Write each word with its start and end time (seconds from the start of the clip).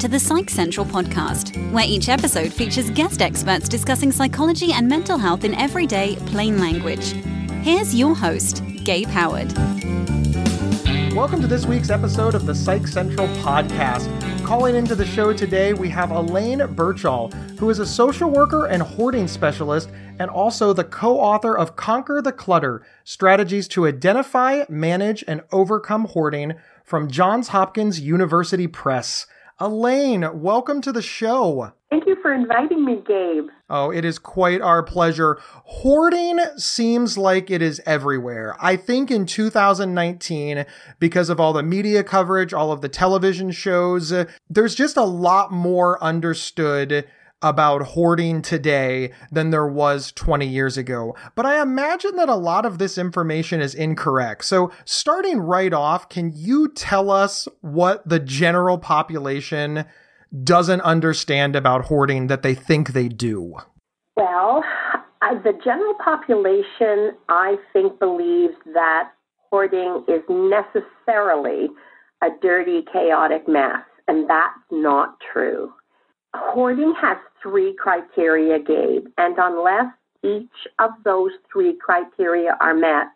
To 0.00 0.08
the 0.08 0.20
Psych 0.20 0.50
Central 0.50 0.84
podcast, 0.84 1.56
where 1.72 1.86
each 1.86 2.10
episode 2.10 2.52
features 2.52 2.90
guest 2.90 3.22
experts 3.22 3.66
discussing 3.66 4.12
psychology 4.12 4.72
and 4.74 4.86
mental 4.86 5.16
health 5.16 5.42
in 5.42 5.54
everyday, 5.54 6.16
plain 6.26 6.60
language. 6.60 7.12
Here's 7.62 7.94
your 7.94 8.14
host, 8.14 8.62
Gabe 8.84 9.08
Howard. 9.08 9.54
Welcome 11.14 11.40
to 11.40 11.46
this 11.46 11.64
week's 11.64 11.88
episode 11.88 12.34
of 12.34 12.44
the 12.44 12.54
Psych 12.54 12.86
Central 12.86 13.26
podcast. 13.38 14.06
Calling 14.44 14.74
into 14.76 14.94
the 14.94 15.06
show 15.06 15.32
today, 15.32 15.72
we 15.72 15.88
have 15.88 16.10
Elaine 16.10 16.58
Birchall, 16.74 17.32
who 17.58 17.70
is 17.70 17.78
a 17.78 17.86
social 17.86 18.28
worker 18.28 18.66
and 18.66 18.82
hoarding 18.82 19.26
specialist, 19.26 19.88
and 20.18 20.30
also 20.30 20.74
the 20.74 20.84
co 20.84 21.18
author 21.18 21.56
of 21.56 21.74
Conquer 21.74 22.20
the 22.20 22.32
Clutter 22.32 22.82
Strategies 23.04 23.66
to 23.68 23.86
Identify, 23.86 24.64
Manage, 24.68 25.24
and 25.26 25.42
Overcome 25.52 26.04
Hoarding 26.04 26.52
from 26.84 27.10
Johns 27.10 27.48
Hopkins 27.48 27.98
University 27.98 28.66
Press. 28.66 29.26
Elaine, 29.58 30.42
welcome 30.42 30.82
to 30.82 30.92
the 30.92 31.00
show. 31.00 31.72
Thank 31.88 32.06
you 32.06 32.16
for 32.20 32.30
inviting 32.34 32.84
me, 32.84 33.02
Gabe. 33.06 33.46
Oh, 33.70 33.90
it 33.90 34.04
is 34.04 34.18
quite 34.18 34.60
our 34.60 34.82
pleasure. 34.82 35.38
Hoarding 35.64 36.40
seems 36.58 37.16
like 37.16 37.50
it 37.50 37.62
is 37.62 37.80
everywhere. 37.86 38.54
I 38.60 38.76
think 38.76 39.10
in 39.10 39.24
2019, 39.24 40.66
because 40.98 41.30
of 41.30 41.40
all 41.40 41.54
the 41.54 41.62
media 41.62 42.04
coverage, 42.04 42.52
all 42.52 42.70
of 42.70 42.82
the 42.82 42.90
television 42.90 43.50
shows, 43.50 44.12
there's 44.50 44.74
just 44.74 44.98
a 44.98 45.04
lot 45.04 45.52
more 45.52 46.02
understood 46.04 47.08
about 47.42 47.82
hoarding 47.82 48.40
today 48.40 49.12
than 49.30 49.50
there 49.50 49.66
was 49.66 50.10
20 50.12 50.46
years 50.46 50.78
ago. 50.78 51.14
But 51.34 51.46
I 51.46 51.60
imagine 51.60 52.16
that 52.16 52.28
a 52.28 52.34
lot 52.34 52.64
of 52.64 52.78
this 52.78 52.96
information 52.96 53.60
is 53.60 53.74
incorrect. 53.74 54.44
So, 54.44 54.72
starting 54.84 55.38
right 55.38 55.72
off, 55.72 56.08
can 56.08 56.32
you 56.34 56.68
tell 56.68 57.10
us 57.10 57.46
what 57.60 58.08
the 58.08 58.18
general 58.18 58.78
population 58.78 59.84
doesn't 60.42 60.80
understand 60.80 61.54
about 61.54 61.84
hoarding 61.84 62.26
that 62.28 62.42
they 62.42 62.54
think 62.54 62.92
they 62.92 63.08
do? 63.08 63.56
Well, 64.16 64.64
uh, 65.22 65.34
the 65.42 65.52
general 65.64 65.94
population, 66.02 67.16
I 67.28 67.56
think, 67.72 67.98
believes 67.98 68.54
that 68.72 69.10
hoarding 69.50 70.04
is 70.08 70.22
necessarily 70.28 71.68
a 72.22 72.28
dirty, 72.40 72.82
chaotic 72.92 73.46
mess, 73.46 73.82
and 74.08 74.28
that's 74.28 74.58
not 74.70 75.16
true. 75.32 75.72
Hoarding 76.36 76.94
has 77.00 77.16
three 77.42 77.74
criteria, 77.74 78.58
Gabe, 78.58 79.06
and 79.18 79.36
unless 79.38 79.92
each 80.22 80.50
of 80.78 80.90
those 81.04 81.30
three 81.52 81.74
criteria 81.74 82.56
are 82.60 82.74
met, 82.74 83.08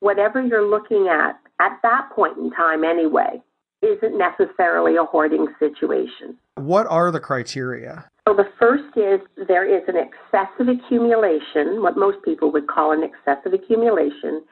whatever 0.00 0.42
you're 0.42 0.68
looking 0.68 1.08
at 1.08 1.38
at 1.60 1.78
that 1.82 2.08
point 2.14 2.36
in 2.36 2.50
time 2.50 2.84
anyway 2.84 3.42
isn't 3.82 4.18
necessarily 4.18 4.96
a 4.96 5.04
hoarding 5.04 5.46
situation. 5.58 6.36
What 6.56 6.86
are 6.88 7.10
the 7.10 7.20
criteria? 7.20 8.10
So 8.26 8.34
the 8.34 8.48
first 8.58 8.96
is 8.96 9.20
there 9.46 9.64
is 9.64 9.82
an 9.86 9.94
excessive 9.96 10.68
accumulation, 10.68 11.82
what 11.82 11.96
most 11.96 12.18
people 12.24 12.50
would 12.52 12.66
call 12.66 12.92
an 12.92 13.04
excessive 13.04 13.52
accumulation, 13.52 14.42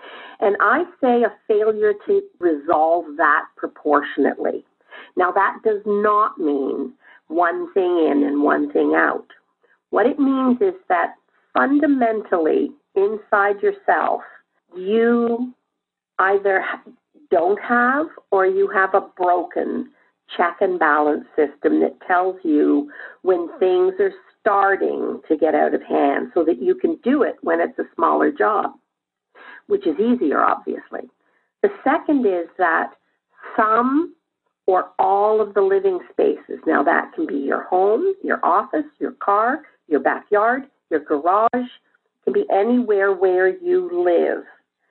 and 0.41 0.57
I 0.61 0.85
say 1.01 1.23
a 1.23 1.33
failure 1.49 1.95
to 2.07 2.23
resolve 2.39 3.07
that 3.17 3.45
proportionately. 3.57 4.65
Now 5.17 5.33
that 5.33 5.59
does 5.65 5.83
not 5.87 6.39
mean 6.39 6.93
one 7.29 7.73
thing 7.73 8.09
in 8.11 8.25
and 8.25 8.43
one 8.43 8.73
thing 8.73 8.95
out. 8.95 9.27
What 9.91 10.07
it 10.07 10.19
means 10.19 10.61
is 10.61 10.75
that 10.89 11.15
fundamentally 11.53 12.71
inside 12.95 13.63
yourself, 13.63 14.23
you 14.77 15.53
either 16.19 16.65
don't 17.31 17.61
have 17.61 18.07
or 18.31 18.47
you 18.47 18.69
have 18.69 18.95
a 18.95 19.01
broken 19.17 19.91
check 20.37 20.57
and 20.61 20.79
balance 20.79 21.25
system 21.37 21.81
that 21.81 21.97
tells 22.07 22.37
you 22.43 22.91
when 23.23 23.49
things 23.59 23.95
are 24.01 24.13
starting 24.41 25.21
to 25.29 25.37
get 25.37 25.55
out 25.55 25.75
of 25.75 25.83
hand 25.83 26.31
so 26.35 26.45
that 26.45 26.61
you 26.61 26.75
can 26.75 26.97
do 27.03 27.23
it 27.23 27.37
when 27.43 27.61
it's 27.61 27.79
a 27.79 27.85
smaller 27.95 28.31
job, 28.31 28.73
which 29.67 29.87
is 29.87 29.97
easier, 29.99 30.43
obviously. 30.43 31.09
The 31.63 31.71
second 31.83 32.27
is 32.27 32.49
that 32.59 32.93
some 33.57 34.14
or 34.67 34.91
all 34.99 35.41
of 35.41 35.55
the 35.55 35.61
living 35.61 36.01
spaces. 36.11 36.59
Now, 36.67 36.83
that 36.83 37.13
can 37.15 37.27
be 37.27 37.37
your 37.37 37.65
home, 37.65 38.15
your 38.23 38.41
office, 38.45 38.87
your 38.99 39.13
car, 39.13 39.63
your 39.89 40.01
backyard, 40.01 40.65
your 40.91 41.01
garage, 41.01 41.49
it 41.53 42.25
can 42.25 42.33
be 42.33 42.47
anywhere 42.53 43.13
where 43.13 43.49
you 43.49 43.91
live. 43.93 44.45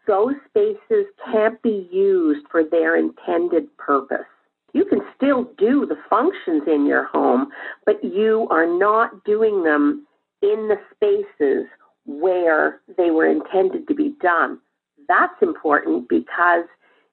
Those 0.06 0.36
spaces 0.50 1.06
can't 1.32 1.62
be 1.62 1.88
used 1.92 2.46
for 2.52 2.64
their 2.64 2.98
intended 2.98 3.76
purpose. 3.78 4.26
You 4.74 4.86
can 4.86 5.02
still 5.16 5.46
do 5.58 5.86
the 5.86 5.98
functions 6.10 6.64
in 6.68 6.86
your 6.86 7.06
home, 7.06 7.50
but 7.86 8.04
you 8.04 8.48
are 8.50 8.68
not 8.68 9.24
doing 9.24 9.64
them 9.64 10.06
in 10.42 10.68
the 10.68 10.78
spaces 10.94 11.68
where 12.06 12.82
they 12.98 13.12
were 13.12 13.28
intended 13.28 13.88
to 13.88 13.96
be 13.96 14.16
done. 14.22 14.60
That's 15.08 15.42
important 15.42 16.10
because 16.10 16.66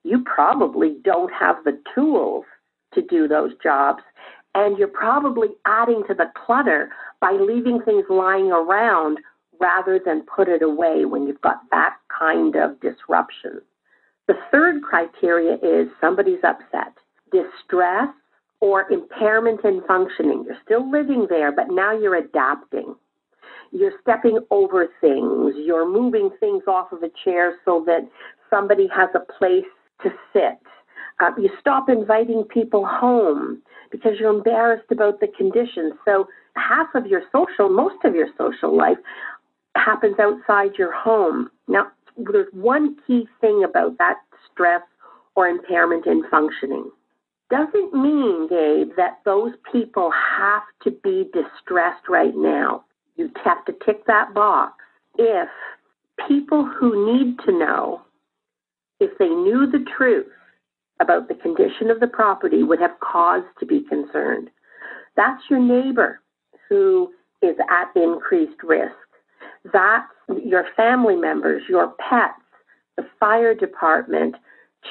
you 0.04 0.24
probably 0.24 0.96
don't 1.04 1.32
have 1.32 1.56
the 1.64 1.78
tools 1.94 2.44
to 2.94 3.02
do 3.02 3.28
those 3.28 3.52
jobs. 3.62 4.02
And 4.54 4.76
you're 4.78 4.88
probably 4.88 5.48
adding 5.66 6.02
to 6.08 6.14
the 6.14 6.30
clutter 6.34 6.90
by 7.20 7.32
leaving 7.32 7.80
things 7.82 8.04
lying 8.08 8.50
around 8.50 9.18
rather 9.60 10.00
than 10.04 10.22
put 10.22 10.48
it 10.48 10.62
away 10.62 11.04
when 11.04 11.26
you've 11.26 11.40
got 11.40 11.60
that 11.70 11.96
kind 12.18 12.56
of 12.56 12.80
disruption. 12.80 13.60
The 14.26 14.34
third 14.50 14.82
criteria 14.82 15.54
is 15.54 15.88
somebody's 16.00 16.42
upset, 16.42 16.94
distress, 17.30 18.08
or 18.60 18.90
impairment 18.90 19.64
in 19.64 19.82
functioning. 19.86 20.44
You're 20.46 20.58
still 20.64 20.90
living 20.90 21.26
there, 21.28 21.52
but 21.52 21.70
now 21.70 21.96
you're 21.96 22.16
adapting. 22.16 22.94
You're 23.72 23.94
stepping 24.02 24.40
over 24.50 24.88
things. 25.00 25.54
You're 25.56 25.88
moving 25.88 26.30
things 26.40 26.64
off 26.66 26.92
of 26.92 27.02
a 27.02 27.10
chair 27.24 27.56
so 27.64 27.84
that 27.86 28.08
somebody 28.50 28.88
has 28.94 29.08
a 29.14 29.32
place 29.38 29.64
to 30.02 30.10
sit. 30.32 30.58
Uh, 31.20 31.30
you 31.38 31.50
stop 31.60 31.88
inviting 31.88 32.44
people 32.44 32.86
home 32.86 33.60
because 33.90 34.12
you're 34.18 34.34
embarrassed 34.34 34.90
about 34.90 35.20
the 35.20 35.28
conditions. 35.36 35.92
So 36.04 36.28
half 36.56 36.88
of 36.94 37.06
your 37.06 37.22
social, 37.32 37.68
most 37.68 38.02
of 38.04 38.14
your 38.14 38.28
social 38.38 38.76
life 38.76 38.98
happens 39.76 40.16
outside 40.18 40.78
your 40.78 40.92
home. 40.92 41.50
Now, 41.68 41.88
there's 42.16 42.52
one 42.52 42.96
key 43.06 43.28
thing 43.40 43.64
about 43.64 43.98
that 43.98 44.16
stress 44.50 44.82
or 45.34 45.48
impairment 45.48 46.06
in 46.06 46.22
functioning. 46.30 46.90
Doesn't 47.50 47.92
mean, 47.92 48.48
Gabe, 48.48 48.94
that 48.96 49.18
those 49.24 49.52
people 49.72 50.12
have 50.38 50.62
to 50.84 50.90
be 51.02 51.28
distressed 51.32 52.08
right 52.08 52.34
now. 52.36 52.84
You 53.16 53.30
have 53.44 53.64
to 53.66 53.74
tick 53.84 54.06
that 54.06 54.32
box. 54.34 54.74
If 55.18 55.48
people 56.28 56.64
who 56.64 57.12
need 57.12 57.38
to 57.46 57.52
know, 57.52 58.02
if 59.00 59.16
they 59.18 59.28
knew 59.28 59.66
the 59.66 59.84
truth 59.96 60.26
about 61.00 61.28
the 61.28 61.34
condition 61.34 61.90
of 61.90 61.98
the 61.98 62.06
property, 62.06 62.62
would 62.62 62.80
have 62.80 63.00
cause 63.00 63.42
to 63.58 63.66
be 63.66 63.80
concerned. 63.88 64.50
That's 65.16 65.42
your 65.48 65.58
neighbor 65.58 66.20
who 66.68 67.10
is 67.42 67.56
at 67.70 67.90
increased 67.96 68.62
risk. 68.62 68.94
That's 69.72 70.06
your 70.44 70.66
family 70.76 71.16
members, 71.16 71.62
your 71.68 71.94
pets, 71.98 72.40
the 72.96 73.06
fire 73.18 73.54
department, 73.54 74.36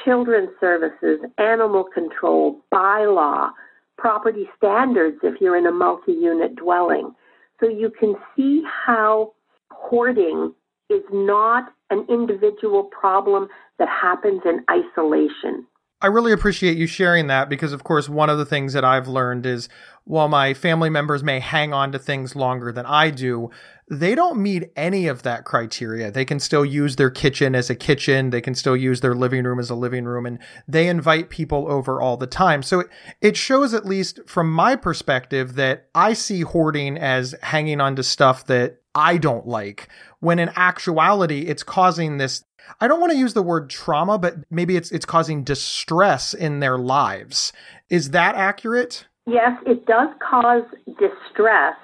children's 0.04 0.50
services, 0.60 1.20
animal 1.38 1.86
control, 1.94 2.60
bylaw, 2.74 3.52
property 3.98 4.50
standards 4.58 5.18
if 5.24 5.40
you're 5.42 5.58
in 5.58 5.68
a 5.68 5.72
multi 5.72 6.14
unit 6.14 6.56
dwelling. 6.56 7.14
So 7.60 7.68
you 7.68 7.92
can 7.92 8.16
see 8.36 8.64
how 8.86 9.34
hoarding 9.72 10.54
is 10.90 11.04
not 11.12 11.74
an 11.90 12.06
individual 12.10 12.84
problem 12.84 13.48
that 13.78 13.90
happens 13.90 14.42
in 14.46 14.64
isolation. 14.70 15.66
I 16.02 16.08
really 16.08 16.32
appreciate 16.32 16.78
you 16.78 16.88
sharing 16.88 17.28
that 17.28 17.50
because, 17.50 17.74
of 17.74 17.84
course, 17.84 18.08
one 18.08 18.30
of 18.30 18.38
the 18.38 18.46
things 18.46 18.72
that 18.72 18.86
I've 18.86 19.10
learned 19.10 19.46
is 19.46 19.68
while 20.06 20.30
my 20.30 20.54
family 20.54 20.90
members 20.90 21.24
may 21.24 21.42
hang 21.42 21.74
on 21.74 21.92
to 21.92 22.00
things 22.00 22.38
longer 22.38 22.72
than 22.72 22.86
I 22.86 23.10
do, 23.10 23.50
they 23.90 24.16
don't 24.16 24.42
meet 24.42 24.72
any 24.78 25.08
of 25.08 25.24
that 25.24 25.44
criteria. 25.44 26.10
They 26.10 26.24
can 26.24 26.40
still 26.40 26.64
use 26.64 26.96
their 26.96 27.10
kitchen 27.10 27.54
as 27.54 27.70
a 27.70 27.76
kitchen. 27.76 28.30
They 28.30 28.40
can 28.40 28.56
still 28.56 28.78
use 28.78 29.02
their 29.02 29.14
living 29.14 29.44
room 29.44 29.60
as 29.60 29.70
a 29.70 29.76
living 29.76 30.06
room 30.06 30.26
and 30.26 30.40
they 30.68 30.88
invite 30.88 31.30
people 31.30 31.70
over 31.70 32.00
all 32.00 32.16
the 32.16 32.28
time. 32.28 32.64
So 32.64 32.86
it, 33.20 33.36
shows, 33.36 33.74
at 33.74 33.86
least 33.86 34.22
from 34.26 34.52
my 34.52 34.76
perspective, 34.76 35.56
that 35.56 35.90
I 35.94 36.14
see 36.14 36.42
hoarding 36.42 36.98
as 36.98 37.36
hanging 37.42 37.82
on 37.82 37.96
to 37.98 38.04
stuff 38.04 38.46
that 38.46 38.78
I 38.96 39.18
don't 39.18 39.48
like, 39.48 39.90
when 40.20 40.40
in 40.40 40.52
actuality, 40.56 41.42
it's 41.48 41.64
causing 41.64 42.18
this 42.18 42.44
I 42.80 42.88
don't 42.88 43.00
want 43.00 43.12
to 43.12 43.18
use 43.18 43.34
the 43.34 43.42
word 43.42 43.70
trauma, 43.70 44.18
but 44.18 44.36
maybe 44.50 44.76
it's 44.76 44.92
it's 44.92 45.06
causing 45.06 45.44
distress 45.44 46.34
in 46.34 46.60
their 46.60 46.78
lives. 46.78 47.52
Is 47.90 48.12
that 48.12 48.36
accurate? 48.36 49.08
Yes, 49.26 49.58
it 49.66 49.86
does 49.86 50.10
cause 50.20 50.64
distress. 50.88 51.76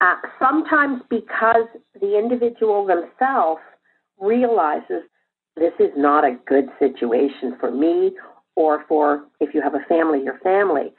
Uh, 0.00 0.16
sometimes 0.38 1.02
because 1.08 1.66
the 2.00 2.18
individual 2.18 2.86
themselves 2.86 3.62
realizes 4.18 5.02
this 5.56 5.72
is 5.78 5.90
not 5.96 6.24
a 6.24 6.36
good 6.46 6.68
situation 6.78 7.56
for 7.58 7.70
me 7.70 8.12
or 8.56 8.84
for 8.88 9.24
if 9.40 9.54
you 9.54 9.62
have 9.62 9.74
a 9.74 9.84
family, 9.88 10.22
your 10.22 10.38
family. 10.40 10.92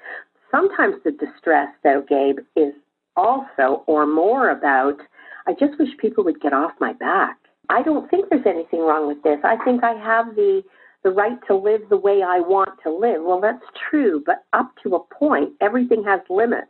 Sometimes 0.49 0.95
the 1.03 1.11
distress, 1.11 1.67
though, 1.83 2.03
Gabe, 2.07 2.39
is 2.55 2.73
also 3.15 3.83
or 3.85 4.07
more 4.07 4.49
about, 4.49 4.97
I 5.47 5.53
just 5.53 5.79
wish 5.79 5.89
people 5.97 6.23
would 6.25 6.41
get 6.41 6.53
off 6.53 6.71
my 6.79 6.93
back. 6.93 7.37
I 7.69 7.81
don't 7.81 8.09
think 8.09 8.29
there's 8.29 8.45
anything 8.45 8.81
wrong 8.81 9.07
with 9.07 9.23
this. 9.23 9.39
I 9.43 9.57
think 9.63 9.83
I 9.83 9.93
have 9.93 10.35
the 10.35 10.61
the 11.03 11.11
right 11.11 11.37
to 11.47 11.55
live 11.55 11.81
the 11.89 11.97
way 11.97 12.21
I 12.21 12.39
want 12.39 12.71
to 12.83 12.91
live. 12.91 13.21
Well, 13.23 13.39
that's 13.39 13.63
true, 13.89 14.21
but 14.25 14.43
up 14.51 14.71
to 14.83 14.95
a 14.95 14.99
point, 14.99 15.53
everything 15.61 16.03
has 16.03 16.19
limits. 16.29 16.67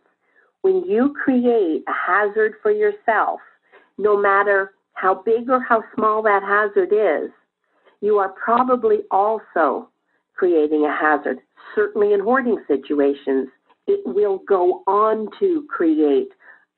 When 0.62 0.84
you 0.86 1.16
create 1.24 1.84
a 1.88 1.94
hazard 1.94 2.54
for 2.62 2.72
yourself, 2.72 3.40
no 3.98 4.20
matter 4.20 4.74
how 4.94 5.24
big 5.26 5.50
or 5.50 5.62
how 5.62 5.82
small 5.96 6.22
that 6.24 6.44
hazard 6.44 6.92
is, 6.92 7.32
you 8.02 8.18
are 8.18 8.30
probably 8.30 9.00
also 9.10 9.90
creating 10.36 10.86
a 10.86 10.96
hazard. 10.96 11.40
Certainly 11.74 12.14
in 12.14 12.20
hoarding 12.20 12.58
situations, 12.68 13.48
it 13.88 14.02
will 14.06 14.40
go 14.48 14.84
on 14.86 15.30
to 15.40 15.66
create 15.70 16.30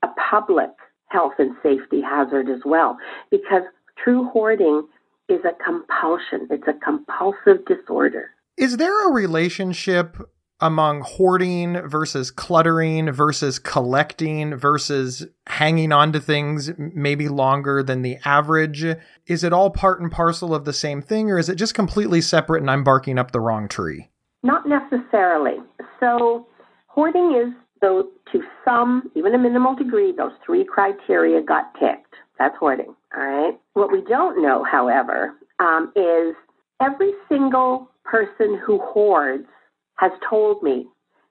a 0.04 0.08
public 0.30 0.70
health 1.10 1.34
and 1.40 1.56
safety 1.62 2.02
hazard 2.02 2.50
as 2.50 2.62
well 2.66 2.98
because 3.30 3.64
true 4.04 4.26
hoarding 4.30 4.88
is 5.28 5.42
a 5.46 5.64
compulsion. 5.64 6.48
It's 6.50 6.68
a 6.68 6.74
compulsive 6.74 7.66
disorder. 7.66 8.32
Is 8.58 8.78
there 8.78 9.08
a 9.08 9.14
relationship 9.14 10.18
among 10.62 11.02
hoarding 11.02 11.88
versus 11.88 12.32
cluttering 12.32 13.12
versus 13.12 13.60
collecting 13.60 14.56
versus 14.56 15.26
hanging 15.48 15.92
on 15.92 16.12
to 16.12 16.20
things 16.20 16.72
maybe 16.78 17.30
longer 17.30 17.82
than 17.82 18.02
the 18.02 18.18
average? 18.26 18.86
Is 19.28 19.44
it 19.44 19.54
all 19.54 19.70
part 19.70 20.02
and 20.02 20.12
parcel 20.12 20.54
of 20.54 20.66
the 20.66 20.74
same 20.74 21.02
thing 21.02 21.32
or 21.32 21.40
is 21.40 21.48
it 21.48 21.56
just 21.56 21.74
completely 21.74 22.22
separate 22.22 22.62
and 22.62 22.70
I'm 22.70 22.84
barking 22.84 23.18
up 23.18 23.32
the 23.32 23.40
wrong 23.40 23.68
tree? 23.68 24.10
Not 24.44 24.68
necessarily. 24.68 25.58
So, 26.00 26.48
hoarding 26.88 27.36
is, 27.36 27.54
though, 27.82 28.10
to 28.32 28.42
some, 28.66 29.12
even 29.16 29.34
a 29.34 29.38
minimal 29.38 29.76
degree, 29.76 30.12
those 30.12 30.32
three 30.46 30.64
criteria 30.64 31.42
got 31.42 31.74
ticked. 31.80 32.16
That's 32.38 32.56
hoarding. 32.58 32.96
All 33.16 33.24
right. 33.24 33.60
What 33.74 33.92
we 33.92 34.02
don't 34.02 34.42
know, 34.42 34.64
however, 34.64 35.34
um, 35.60 35.92
is 35.96 36.36
every 36.82 37.12
single 37.28 37.90
person 38.06 38.60
who 38.66 38.80
hoards 38.80 39.48
has 39.96 40.12
told 40.30 40.64
me 40.64 40.88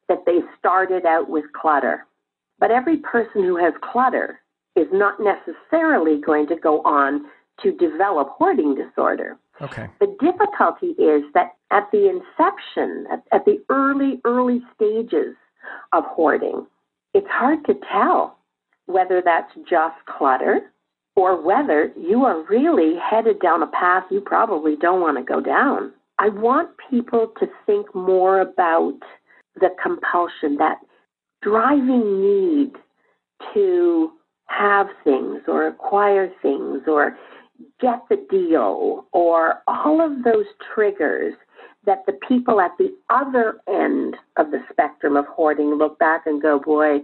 that 0.09 0.25
they 0.27 0.41
started 0.59 1.07
out 1.07 1.29
with 1.29 1.45
clutter. 1.59 2.07
But 2.59 2.71
every 2.71 2.99
person 2.99 3.45
who 3.45 3.57
has 3.57 3.73
clutter 3.81 4.41
is 4.77 4.87
not 4.93 5.19
necessarily 5.21 6.21
going 6.21 6.47
to 6.49 6.57
go 6.57 6.83
on 6.83 7.27
to 7.63 7.73
develop 7.73 8.29
hoarding 8.37 8.75
disorder. 8.75 9.39
Okay. 9.61 9.89
The 10.01 10.15
difficulty 10.21 10.89
is 11.03 11.25
that 11.35 11.57
at 11.71 11.91
the 11.91 12.09
inception, 12.09 13.07
at, 13.11 13.25
at 13.33 13.45
the 13.45 13.63
early, 13.69 14.21
early 14.25 14.63
stages 14.75 15.35
of 15.93 16.05
hoarding, 16.07 16.67
it's 17.15 17.29
hard 17.31 17.65
to 17.67 17.75
tell 17.93 18.39
whether 18.87 19.23
that's 19.25 19.53
just 19.69 19.97
clutter 20.07 20.61
or 21.17 21.41
whether 21.41 21.93
you 21.97 22.25
are 22.25 22.43
really 22.49 22.95
headed 22.99 23.41
down 23.41 23.63
a 23.63 23.67
path 23.67 24.05
you 24.11 24.21
probably 24.21 24.77
don't 24.77 25.01
want 25.01 25.19
to 25.19 25.25
go 25.25 25.41
down. 25.41 25.93
I 26.19 26.29
want 26.29 26.71
people 26.91 27.33
to 27.41 27.47
think 27.67 27.95
more 27.95 28.41
about 28.41 28.99
the 29.57 29.71
compulsion, 29.83 30.57
that 30.59 30.79
driving 31.43 32.21
need 32.21 32.73
to 33.55 34.13
have 34.47 34.89
things 35.05 35.43
or 35.47 35.67
acquire 35.67 36.31
things 36.43 36.83
or 36.87 37.17
get 37.81 38.03
the 38.09 38.25
deal 38.31 39.07
or 39.13 39.63
all 39.67 40.01
of 40.01 40.25
those 40.25 40.47
triggers 40.75 41.35
that 41.89 42.05
the 42.05 42.13
people 42.29 42.61
at 42.61 42.77
the 42.79 42.95
other 43.09 43.59
end 43.67 44.15
of 44.37 44.51
the 44.51 44.61
spectrum 44.71 45.17
of 45.17 45.25
hoarding 45.25 45.75
look 45.77 45.99
back 45.99 46.27
and 46.27 46.41
go, 46.41 46.61
boy, 46.61 46.99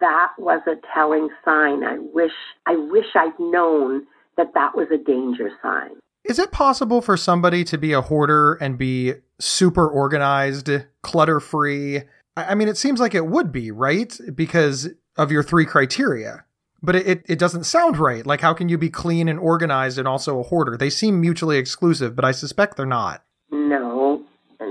that 0.00 0.28
was 0.38 0.62
a 0.66 0.76
telling 0.94 1.28
sign. 1.44 1.84
I 1.84 1.98
wish 1.98 2.32
I 2.66 2.76
wish 2.76 3.04
I'd 3.14 3.38
known 3.38 4.06
that 4.38 4.54
that 4.54 4.74
was 4.74 4.88
a 4.90 4.96
danger 4.96 5.50
sign. 5.62 5.90
Is 6.24 6.38
it 6.38 6.50
possible 6.50 7.02
for 7.02 7.18
somebody 7.18 7.62
to 7.64 7.76
be 7.76 7.92
a 7.92 8.00
hoarder 8.00 8.54
and 8.54 8.78
be 8.78 9.14
super 9.38 9.86
organized, 9.86 10.70
clutter 11.02 11.38
free? 11.38 12.00
I 12.36 12.54
mean, 12.54 12.68
it 12.68 12.78
seems 12.78 13.00
like 13.00 13.14
it 13.14 13.26
would 13.26 13.52
be, 13.52 13.70
right? 13.70 14.18
Because 14.34 14.88
of 15.16 15.30
your 15.30 15.42
three 15.42 15.66
criteria. 15.66 16.44
But 16.82 16.96
it, 16.96 17.06
it, 17.06 17.22
it, 17.28 17.38
doesn't 17.38 17.64
sound 17.64 17.98
right. 17.98 18.24
Like, 18.24 18.40
how 18.40 18.54
can 18.54 18.70
you 18.70 18.78
be 18.78 18.88
clean 18.88 19.28
and 19.28 19.38
organized 19.38 19.98
and 19.98 20.08
also 20.08 20.40
a 20.40 20.42
hoarder? 20.42 20.78
They 20.78 20.88
seem 20.88 21.20
mutually 21.20 21.58
exclusive, 21.58 22.16
but 22.16 22.24
I 22.24 22.32
suspect 22.32 22.78
they're 22.78 22.86
not. 22.86 23.22
No, 23.50 23.89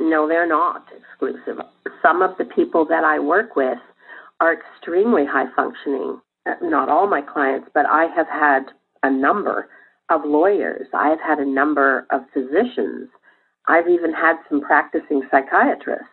no, 0.09 0.27
they're 0.27 0.47
not 0.47 0.85
exclusive. 0.95 1.63
Some 2.01 2.21
of 2.21 2.38
the 2.38 2.45
people 2.45 2.85
that 2.85 3.03
I 3.03 3.19
work 3.19 3.56
with 3.56 3.77
are 4.39 4.53
extremely 4.53 5.25
high 5.25 5.53
functioning. 5.56 6.19
Uh, 6.45 6.56
not 6.61 6.89
all 6.89 7.07
my 7.07 7.21
clients, 7.21 7.69
but 7.73 7.85
I 7.85 8.06
have 8.15 8.27
had 8.27 8.71
a 9.03 9.09
number 9.09 9.69
of 10.09 10.21
lawyers. 10.25 10.88
I 10.94 11.09
have 11.09 11.19
had 11.21 11.39
a 11.39 11.45
number 11.45 12.07
of 12.09 12.21
physicians. 12.33 13.09
I've 13.67 13.88
even 13.88 14.13
had 14.13 14.38
some 14.50 14.61
practicing 14.61 15.21
psychiatrists 15.29 16.07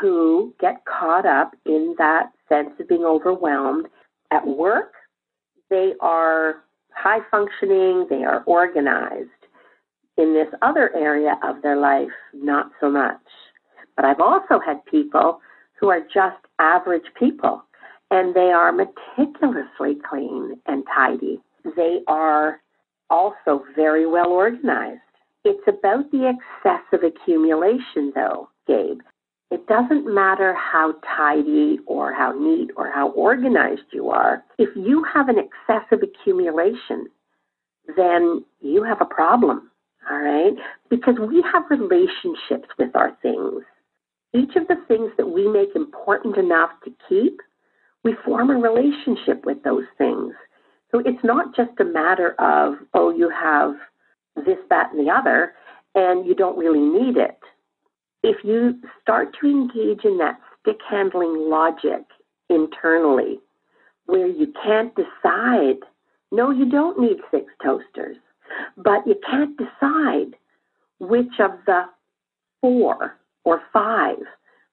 who 0.00 0.54
get 0.60 0.84
caught 0.86 1.26
up 1.26 1.52
in 1.66 1.94
that 1.98 2.30
sense 2.48 2.70
of 2.80 2.88
being 2.88 3.04
overwhelmed. 3.04 3.86
At 4.30 4.46
work, 4.46 4.92
they 5.68 5.92
are 6.00 6.62
high 6.94 7.20
functioning, 7.30 8.06
they 8.08 8.24
are 8.24 8.42
organized. 8.46 9.28
In 10.18 10.34
this 10.34 10.48
other 10.60 10.94
area 10.94 11.38
of 11.42 11.62
their 11.62 11.76
life, 11.76 12.12
not 12.34 12.70
so 12.80 12.90
much. 12.90 13.20
But 13.96 14.04
I've 14.04 14.20
also 14.20 14.60
had 14.64 14.84
people 14.84 15.40
who 15.78 15.88
are 15.88 16.00
just 16.00 16.36
average 16.58 17.06
people 17.18 17.64
and 18.10 18.34
they 18.34 18.52
are 18.52 18.72
meticulously 18.72 19.96
clean 20.08 20.60
and 20.66 20.84
tidy. 20.94 21.40
They 21.76 22.00
are 22.06 22.60
also 23.08 23.64
very 23.74 24.06
well 24.06 24.28
organized. 24.28 25.00
It's 25.44 25.66
about 25.66 26.10
the 26.12 26.28
excessive 26.30 27.04
accumulation, 27.04 28.12
though, 28.14 28.48
Gabe. 28.66 29.00
It 29.50 29.66
doesn't 29.66 30.06
matter 30.06 30.54
how 30.54 30.94
tidy 31.16 31.78
or 31.86 32.12
how 32.12 32.32
neat 32.32 32.70
or 32.76 32.90
how 32.90 33.10
organized 33.10 33.82
you 33.92 34.10
are. 34.10 34.44
If 34.58 34.68
you 34.76 35.04
have 35.04 35.28
an 35.28 35.36
excessive 35.38 36.02
accumulation, 36.02 37.06
then 37.96 38.44
you 38.60 38.82
have 38.82 39.00
a 39.00 39.06
problem, 39.06 39.70
all 40.10 40.18
right? 40.18 40.54
Because 40.90 41.16
we 41.18 41.42
have 41.52 41.64
relationships 41.70 42.68
with 42.78 42.94
our 42.94 43.16
things. 43.22 43.62
Each 44.34 44.56
of 44.56 44.66
the 44.68 44.82
things 44.88 45.10
that 45.18 45.26
we 45.26 45.46
make 45.46 45.76
important 45.76 46.36
enough 46.36 46.70
to 46.84 46.92
keep 47.08 47.40
we 48.04 48.14
form 48.24 48.50
a 48.50 48.54
relationship 48.54 49.44
with 49.44 49.62
those 49.62 49.84
things. 49.96 50.34
So 50.90 51.00
it's 51.00 51.22
not 51.24 51.54
just 51.56 51.70
a 51.80 51.84
matter 51.84 52.34
of, 52.40 52.74
oh, 52.94 53.14
you 53.14 53.30
have 53.30 53.74
this, 54.44 54.58
that, 54.70 54.92
and 54.92 55.06
the 55.06 55.10
other, 55.10 55.54
and 55.94 56.26
you 56.26 56.34
don't 56.34 56.58
really 56.58 56.80
need 56.80 57.16
it. 57.16 57.38
If 58.22 58.44
you 58.44 58.80
start 59.00 59.34
to 59.40 59.48
engage 59.48 60.04
in 60.04 60.18
that 60.18 60.38
stick 60.60 60.78
handling 60.88 61.48
logic 61.48 62.04
internally, 62.50 63.40
where 64.06 64.26
you 64.26 64.52
can't 64.62 64.94
decide, 64.94 65.78
no, 66.30 66.50
you 66.50 66.68
don't 66.68 67.00
need 67.00 67.18
six 67.30 67.46
toasters, 67.64 68.16
but 68.76 69.06
you 69.06 69.16
can't 69.28 69.56
decide 69.56 70.36
which 70.98 71.40
of 71.40 71.52
the 71.66 71.82
four 72.60 73.18
or 73.44 73.60
five 73.72 74.18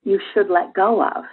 you 0.04 0.20
should 0.34 0.50
let 0.50 0.74
go 0.74 1.04
of 1.04 1.24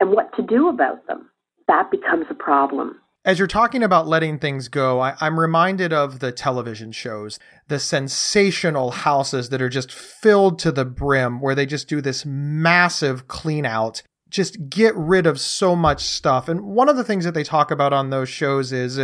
and 0.00 0.10
what 0.10 0.34
to 0.36 0.42
do 0.42 0.68
about 0.68 1.06
them 1.06 1.30
that 1.68 1.90
becomes 1.90 2.26
a 2.30 2.34
problem. 2.34 3.00
As 3.24 3.38
you're 3.38 3.48
talking 3.48 3.82
about 3.82 4.06
letting 4.06 4.38
things 4.38 4.68
go, 4.68 5.00
I, 5.00 5.14
am 5.20 5.40
reminded 5.40 5.94
of 5.94 6.18
the 6.18 6.30
television 6.30 6.92
shows, 6.92 7.38
the 7.68 7.78
sensational 7.78 8.90
houses 8.90 9.48
that 9.48 9.62
are 9.62 9.70
just 9.70 9.90
filled 9.90 10.58
to 10.60 10.70
the 10.70 10.84
brim, 10.84 11.40
where 11.40 11.54
they 11.54 11.64
just 11.64 11.88
do 11.88 12.02
this 12.02 12.26
massive 12.26 13.26
clean 13.26 13.64
out, 13.64 14.02
just 14.28 14.68
get 14.68 14.94
rid 14.94 15.26
of 15.26 15.40
so 15.40 15.74
much 15.74 16.02
stuff. 16.02 16.50
And 16.50 16.64
one 16.64 16.90
of 16.90 16.96
the 16.96 17.04
things 17.04 17.24
that 17.24 17.32
they 17.32 17.44
talk 17.44 17.70
about 17.70 17.94
on 17.94 18.10
those 18.10 18.28
shows 18.28 18.72
is 18.72 18.98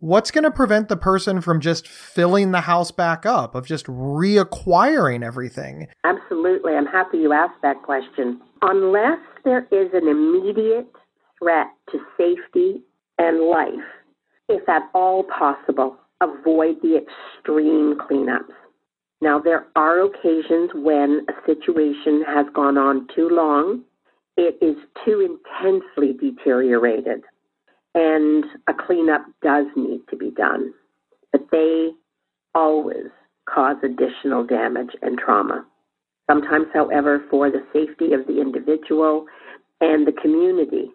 what's 0.00 0.30
going 0.30 0.44
to 0.44 0.50
prevent 0.50 0.88
the 0.88 0.96
person 0.96 1.40
from 1.40 1.60
just 1.60 1.86
filling 1.88 2.50
the 2.52 2.62
house 2.62 2.90
back 2.90 3.26
up, 3.26 3.54
of 3.54 3.66
just 3.66 3.86
reacquiring 3.86 5.24
everything? 5.24 5.88
Absolutely. 6.04 6.74
I'm 6.74 6.86
happy 6.86 7.18
you 7.18 7.32
asked 7.32 7.60
that 7.62 7.82
question. 7.82 8.40
Unless 8.62 9.20
there 9.44 9.66
is 9.70 9.90
an 9.92 10.08
immediate 10.08 10.88
threat 11.38 11.68
to 11.92 11.98
safety 12.16 12.82
and 13.18 13.48
life, 13.48 13.86
if 14.48 14.68
at 14.68 14.82
all 14.94 15.24
possible, 15.24 15.96
avoid 16.20 16.80
the 16.82 16.96
extreme 16.98 17.96
cleanups. 17.98 18.54
Now, 19.20 19.40
there 19.40 19.66
are 19.74 20.04
occasions 20.04 20.70
when 20.74 21.26
a 21.28 21.32
situation 21.44 22.24
has 22.26 22.46
gone 22.54 22.78
on 22.78 23.08
too 23.14 23.28
long, 23.28 23.82
it 24.36 24.56
is 24.62 24.76
too 25.04 25.20
intensely 25.20 26.12
deteriorated, 26.12 27.24
and 27.94 28.44
a 28.68 28.74
cleanup 28.74 29.24
does 29.42 29.66
need 29.76 30.00
to 30.10 30.16
be 30.16 30.30
done. 30.30 30.72
But 31.32 31.48
they 31.50 31.90
always 32.54 33.06
cause 33.48 33.76
additional 33.82 34.44
damage 34.44 34.90
and 35.02 35.18
trauma. 35.18 35.64
Sometimes, 36.30 36.66
however, 36.74 37.24
for 37.30 37.50
the 37.50 37.64
safety 37.72 38.12
of 38.12 38.26
the 38.26 38.40
individual 38.40 39.26
and 39.80 40.06
the 40.06 40.12
community, 40.12 40.90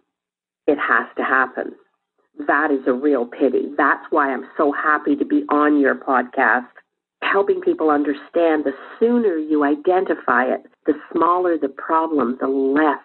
it 0.67 0.77
has 0.77 1.07
to 1.17 1.23
happen. 1.23 1.73
That 2.47 2.71
is 2.71 2.85
a 2.87 2.93
real 2.93 3.25
pity. 3.25 3.69
That's 3.77 4.05
why 4.09 4.31
I'm 4.31 4.45
so 4.57 4.71
happy 4.71 5.15
to 5.15 5.25
be 5.25 5.43
on 5.49 5.79
your 5.79 5.95
podcast, 5.95 6.67
helping 7.21 7.61
people 7.61 7.89
understand 7.89 8.63
the 8.63 8.73
sooner 8.99 9.37
you 9.37 9.63
identify 9.63 10.45
it, 10.45 10.65
the 10.85 10.93
smaller 11.11 11.57
the 11.57 11.69
problem, 11.69 12.37
the 12.39 12.47
less 12.47 12.99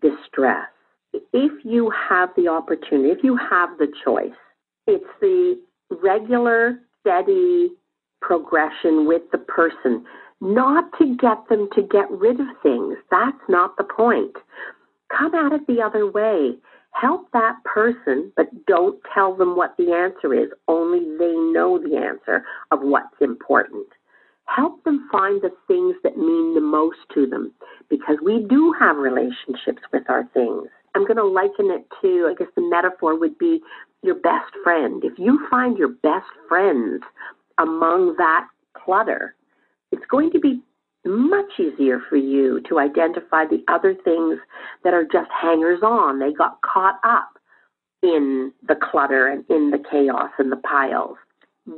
distress. 0.00 0.66
If 1.12 1.64
you 1.64 1.92
have 2.08 2.30
the 2.36 2.48
opportunity, 2.48 3.10
if 3.10 3.24
you 3.24 3.36
have 3.36 3.70
the 3.78 3.92
choice, 4.04 4.36
it's 4.86 5.04
the 5.20 5.60
regular, 5.90 6.80
steady 7.00 7.70
progression 8.20 9.06
with 9.06 9.22
the 9.32 9.38
person, 9.38 10.04
not 10.40 10.84
to 10.98 11.16
get 11.16 11.48
them 11.48 11.68
to 11.74 11.82
get 11.82 12.10
rid 12.10 12.40
of 12.40 12.46
things. 12.62 12.96
That's 13.10 13.36
not 13.48 13.76
the 13.76 13.84
point. 13.84 14.36
Come 15.16 15.34
at 15.34 15.52
it 15.52 15.66
the 15.66 15.82
other 15.82 16.10
way. 16.10 16.52
Help 16.92 17.30
that 17.32 17.56
person, 17.64 18.32
but 18.36 18.48
don't 18.66 18.98
tell 19.14 19.34
them 19.34 19.56
what 19.56 19.74
the 19.78 19.92
answer 19.92 20.34
is. 20.34 20.50
Only 20.68 21.00
they 21.18 21.34
know 21.34 21.78
the 21.78 21.96
answer 21.96 22.44
of 22.70 22.80
what's 22.82 23.20
important. 23.20 23.86
Help 24.46 24.82
them 24.84 25.08
find 25.12 25.40
the 25.40 25.52
things 25.68 25.94
that 26.02 26.16
mean 26.16 26.54
the 26.54 26.60
most 26.60 26.98
to 27.14 27.26
them 27.26 27.52
because 27.88 28.16
we 28.22 28.44
do 28.48 28.74
have 28.78 28.96
relationships 28.96 29.82
with 29.92 30.02
our 30.08 30.24
things. 30.34 30.68
I'm 30.94 31.06
going 31.06 31.16
to 31.16 31.24
liken 31.24 31.70
it 31.70 31.86
to, 32.02 32.28
I 32.30 32.34
guess 32.38 32.48
the 32.56 32.62
metaphor 32.62 33.18
would 33.18 33.38
be 33.38 33.60
your 34.02 34.16
best 34.16 34.52
friend. 34.64 35.02
If 35.04 35.18
you 35.18 35.46
find 35.50 35.76
your 35.76 35.88
best 36.02 36.26
friends 36.48 37.02
among 37.58 38.16
that 38.16 38.48
clutter, 38.74 39.34
it's 39.92 40.04
going 40.10 40.30
to 40.32 40.40
be 40.40 40.60
much 41.04 41.58
easier 41.58 42.00
for 42.08 42.16
you 42.16 42.60
to 42.68 42.78
identify 42.78 43.46
the 43.46 43.62
other 43.68 43.94
things 43.94 44.38
that 44.84 44.94
are 44.94 45.04
just 45.04 45.30
hangers 45.30 45.80
on. 45.82 46.18
They 46.18 46.32
got 46.32 46.60
caught 46.62 46.98
up 47.04 47.30
in 48.02 48.52
the 48.66 48.76
clutter 48.76 49.28
and 49.28 49.44
in 49.48 49.70
the 49.70 49.82
chaos 49.90 50.30
and 50.38 50.50
the 50.50 50.56
piles. 50.56 51.16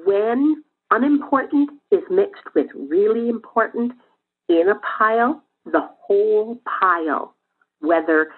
When 0.04 0.62
unimportant 0.90 1.71
is 1.90 2.02
mixed 2.11 2.45
with 2.54 2.66
really 2.75 3.28
important 3.28 3.92
in 4.49 4.69
a 4.69 4.81
pile, 4.99 5.42
the 5.64 5.88
whole 6.00 6.61
pile, 6.81 7.35
whether 7.81 8.31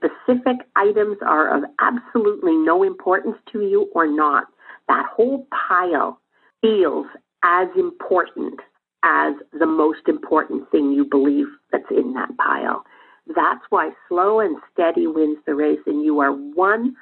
specific 0.00 0.66
items 0.76 1.18
are 1.22 1.56
of 1.56 1.64
absolutely 1.80 2.56
no 2.56 2.82
importance 2.82 3.36
to 3.52 3.60
you 3.60 3.90
or 3.94 4.06
not, 4.06 4.44
that 4.88 5.06
whole 5.14 5.46
pile 5.68 6.18
feels 6.60 7.06
as 7.42 7.68
important 7.76 8.60
as 9.02 9.34
the 9.58 9.66
most 9.66 10.08
important 10.08 10.70
thing 10.70 10.92
you 10.92 11.04
believe 11.04 11.46
that's 11.72 11.90
in 11.90 12.12
that 12.14 12.36
pile. 12.38 12.84
That's 13.34 13.64
why 13.70 13.90
slow 14.08 14.40
and 14.40 14.56
steady 14.72 15.06
wins 15.06 15.38
the 15.46 15.54
race, 15.54 15.80
and 15.86 16.04
you 16.04 16.20
are 16.20 16.32
100% 16.32 16.92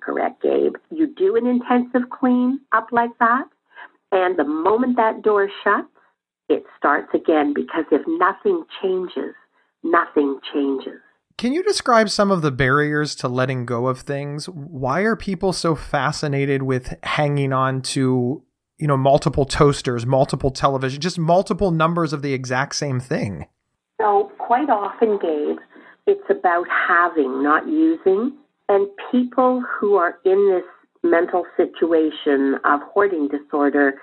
correct, 0.00 0.42
Gabe. 0.42 0.76
You 0.90 1.06
do 1.14 1.36
an 1.36 1.46
intensive 1.46 2.08
clean 2.10 2.60
up 2.72 2.88
like 2.92 3.16
that, 3.20 3.44
and 4.12 4.38
the 4.38 4.44
moment 4.44 4.96
that 4.96 5.22
door 5.22 5.48
shuts, 5.62 5.88
it 6.48 6.64
starts 6.78 7.12
again 7.12 7.52
because 7.52 7.84
if 7.90 8.02
nothing 8.06 8.64
changes, 8.80 9.34
nothing 9.82 10.40
changes. 10.52 11.00
Can 11.38 11.52
you 11.52 11.62
describe 11.62 12.10
some 12.10 12.30
of 12.30 12.42
the 12.42 12.50
barriers 12.50 13.14
to 13.16 13.28
letting 13.28 13.64
go 13.64 13.86
of 13.86 14.00
things? 14.00 14.48
Why 14.48 15.00
are 15.02 15.16
people 15.16 15.52
so 15.52 15.74
fascinated 15.74 16.64
with 16.64 16.94
hanging 17.02 17.52
on 17.52 17.80
to 17.82 18.42
you 18.78 18.86
know, 18.86 18.96
multiple 18.96 19.44
toasters, 19.44 20.06
multiple 20.06 20.50
television, 20.50 21.00
just 21.00 21.18
multiple 21.18 21.70
numbers 21.70 22.12
of 22.12 22.22
the 22.22 22.32
exact 22.32 22.76
same 22.76 23.00
thing. 23.00 23.46
So, 24.00 24.30
quite 24.38 24.70
often, 24.70 25.18
Gabe, 25.20 25.58
it's 26.06 26.30
about 26.30 26.66
having, 26.68 27.42
not 27.42 27.66
using. 27.66 28.32
And 28.68 28.86
people 29.10 29.62
who 29.62 29.96
are 29.96 30.18
in 30.24 30.50
this 30.50 31.10
mental 31.10 31.44
situation 31.56 32.56
of 32.64 32.80
hoarding 32.82 33.28
disorder, 33.28 33.94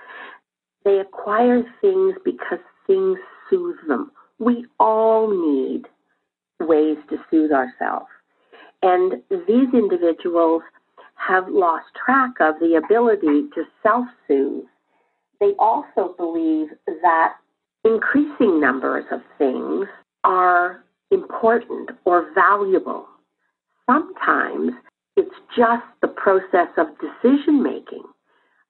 they 0.84 0.98
acquire 0.98 1.62
things 1.80 2.14
because 2.24 2.58
things 2.86 3.18
soothe 3.48 3.76
them. 3.88 4.10
We 4.38 4.66
all 4.78 5.28
need 5.28 5.86
ways 6.60 6.96
to 7.10 7.16
soothe 7.30 7.52
ourselves. 7.52 8.06
And 8.82 9.22
these 9.30 9.68
individuals 9.72 10.62
have 11.14 11.48
lost 11.48 11.86
track 12.04 12.32
of 12.40 12.56
the 12.60 12.80
ability 12.82 13.48
to 13.54 13.64
self 13.82 14.06
soothe. 14.28 14.64
They 15.40 15.52
also 15.58 16.14
believe 16.16 16.68
that 16.86 17.34
increasing 17.84 18.60
numbers 18.60 19.04
of 19.10 19.20
things 19.38 19.86
are 20.24 20.84
important 21.10 21.90
or 22.04 22.32
valuable. 22.34 23.06
Sometimes 23.86 24.72
it's 25.16 25.34
just 25.56 25.84
the 26.02 26.08
process 26.08 26.68
of 26.76 26.88
decision 26.98 27.62
making. 27.62 28.02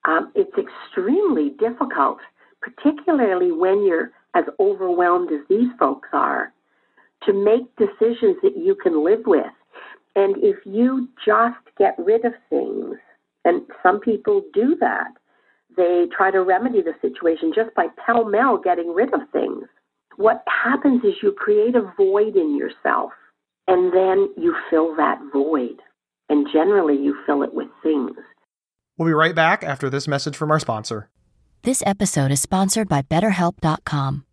Um, 0.07 0.31
it's 0.35 0.53
extremely 0.57 1.51
difficult, 1.59 2.19
particularly 2.61 3.51
when 3.51 3.85
you're 3.85 4.13
as 4.35 4.45
overwhelmed 4.61 5.33
as 5.33 5.41
these 5.49 5.71
folks 5.79 6.09
are, 6.13 6.53
to 7.25 7.33
make 7.33 7.65
decisions 7.77 8.37
that 8.43 8.57
you 8.57 8.77
can 8.83 9.05
live 9.05 9.23
with 9.27 9.53
and 10.17 10.35
if 10.39 10.57
you 10.65 11.09
just 11.25 11.59
get 11.79 11.95
rid 11.99 12.25
of 12.25 12.33
things, 12.49 12.97
and 13.45 13.63
some 13.83 14.01
people 14.01 14.43
do 14.55 14.75
that, 14.81 15.09
they 15.77 16.07
try 16.17 16.31
to 16.31 16.43
remedy 16.43 16.81
the 16.81 16.95
situation 17.03 17.53
just 17.55 17.75
by 17.77 17.89
pell 18.05 18.25
mell 18.25 18.59
getting 18.59 18.95
rid 18.95 19.13
of 19.13 19.21
things. 19.31 19.65
What 20.17 20.43
happens 20.49 21.05
is 21.05 21.13
you 21.23 21.33
create 21.33 21.77
a 21.77 21.93
void 21.99 22.35
in 22.35 22.57
yourself, 22.57 23.13
and 23.69 23.93
then 23.93 24.31
you 24.39 24.57
fill 24.71 24.97
that 24.97 25.21
void. 25.33 25.83
And 26.31 26.49
generally, 26.51 26.97
you 26.97 27.15
fill 27.27 27.43
it 27.43 27.53
with 27.53 27.69
things. 27.83 28.17
We'll 28.97 29.07
be 29.07 29.13
right 29.13 29.35
back 29.35 29.63
after 29.63 29.91
this 29.91 30.09
message 30.09 30.35
from 30.35 30.51
our 30.51 30.59
sponsor. 30.59 31.11
This 31.63 31.83
episode 31.85 32.31
is 32.31 32.41
sponsored 32.41 32.89
by 32.89 33.03
BetterHelp.com. 33.03 34.26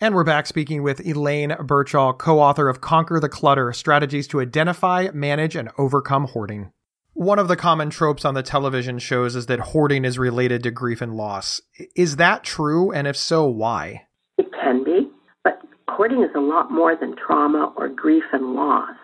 And 0.00 0.14
we're 0.14 0.22
back 0.22 0.46
speaking 0.46 0.84
with 0.84 1.04
Elaine 1.04 1.56
Birchall, 1.58 2.12
co 2.16 2.38
author 2.38 2.68
of 2.68 2.80
Conquer 2.80 3.18
the 3.18 3.28
Clutter 3.28 3.72
Strategies 3.72 4.28
to 4.28 4.40
Identify, 4.40 5.08
Manage, 5.12 5.56
and 5.56 5.70
Overcome 5.76 6.26
Hoarding. 6.26 6.70
One 7.14 7.40
of 7.40 7.48
the 7.48 7.56
common 7.56 7.90
tropes 7.90 8.24
on 8.24 8.34
the 8.34 8.44
television 8.44 9.00
shows 9.00 9.34
is 9.34 9.46
that 9.46 9.58
hoarding 9.58 10.04
is 10.04 10.16
related 10.16 10.62
to 10.62 10.70
grief 10.70 11.02
and 11.02 11.16
loss. 11.16 11.60
Is 11.96 12.14
that 12.14 12.44
true? 12.44 12.92
And 12.92 13.08
if 13.08 13.16
so, 13.16 13.46
why? 13.46 14.06
It 14.38 14.46
can 14.52 14.84
be, 14.84 15.10
but 15.42 15.60
hoarding 15.88 16.22
is 16.22 16.30
a 16.36 16.40
lot 16.40 16.70
more 16.70 16.94
than 16.94 17.16
trauma 17.16 17.72
or 17.76 17.88
grief 17.88 18.22
and 18.32 18.54
loss. 18.54 18.94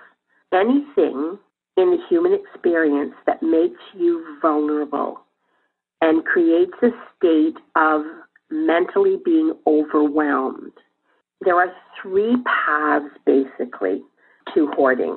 Anything 0.53 1.41
in 1.77 1.91
the 1.91 1.99
human 2.09 2.33
experience 2.33 3.15
that 3.27 3.43
makes 3.43 3.81
you 3.99 4.25
vulnerable 4.41 5.19
and 6.01 6.25
creates 6.25 6.75
a 6.85 6.91
state 7.17 7.57
of 7.75 8.03
mentally 8.49 9.17
being 9.25 9.55
overwhelmed 9.67 10.71
there 11.45 11.57
are 11.57 11.73
three 12.01 12.37
paths 12.45 13.15
basically 13.27 14.03
to 14.55 14.69
hoarding. 14.75 15.17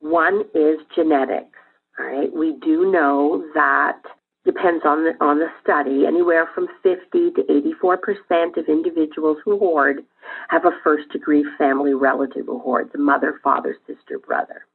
One 0.00 0.42
is 0.54 0.78
genetics. 0.94 1.58
All 1.98 2.06
right, 2.06 2.32
we 2.32 2.56
do 2.62 2.90
know 2.90 3.44
that 3.54 4.00
depends 4.44 4.84
on 4.84 5.04
the 5.04 5.12
on 5.24 5.38
the 5.38 5.48
study. 5.62 6.04
Anywhere 6.06 6.48
from 6.54 6.68
50 6.82 7.30
to 7.32 7.42
84 7.50 7.96
percent 7.98 8.56
of 8.56 8.68
individuals 8.68 9.38
who 9.44 9.58
hoard 9.58 10.04
have 10.48 10.64
a 10.64 10.78
first 10.84 11.08
degree 11.10 11.44
family 11.58 11.94
relative 11.94 12.46
who 12.46 12.58
hoards: 12.58 12.90
a 12.94 12.98
mother, 12.98 13.40
father, 13.42 13.76
sister, 13.86 14.18
brother. 14.18 14.66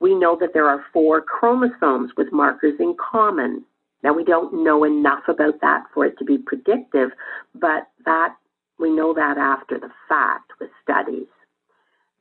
We 0.00 0.14
know 0.14 0.36
that 0.40 0.54
there 0.54 0.68
are 0.68 0.84
four 0.92 1.20
chromosomes 1.20 2.12
with 2.16 2.32
markers 2.32 2.74
in 2.80 2.96
common. 2.98 3.64
Now 4.02 4.14
we 4.14 4.24
don't 4.24 4.64
know 4.64 4.84
enough 4.84 5.24
about 5.28 5.60
that 5.60 5.84
for 5.92 6.06
it 6.06 6.16
to 6.18 6.24
be 6.24 6.38
predictive, 6.38 7.10
but 7.54 7.88
that 8.06 8.34
we 8.80 8.90
know 8.90 9.12
that 9.14 9.38
after 9.38 9.78
the 9.78 9.90
fact 10.08 10.52
with 10.60 10.70
studies. 10.82 11.28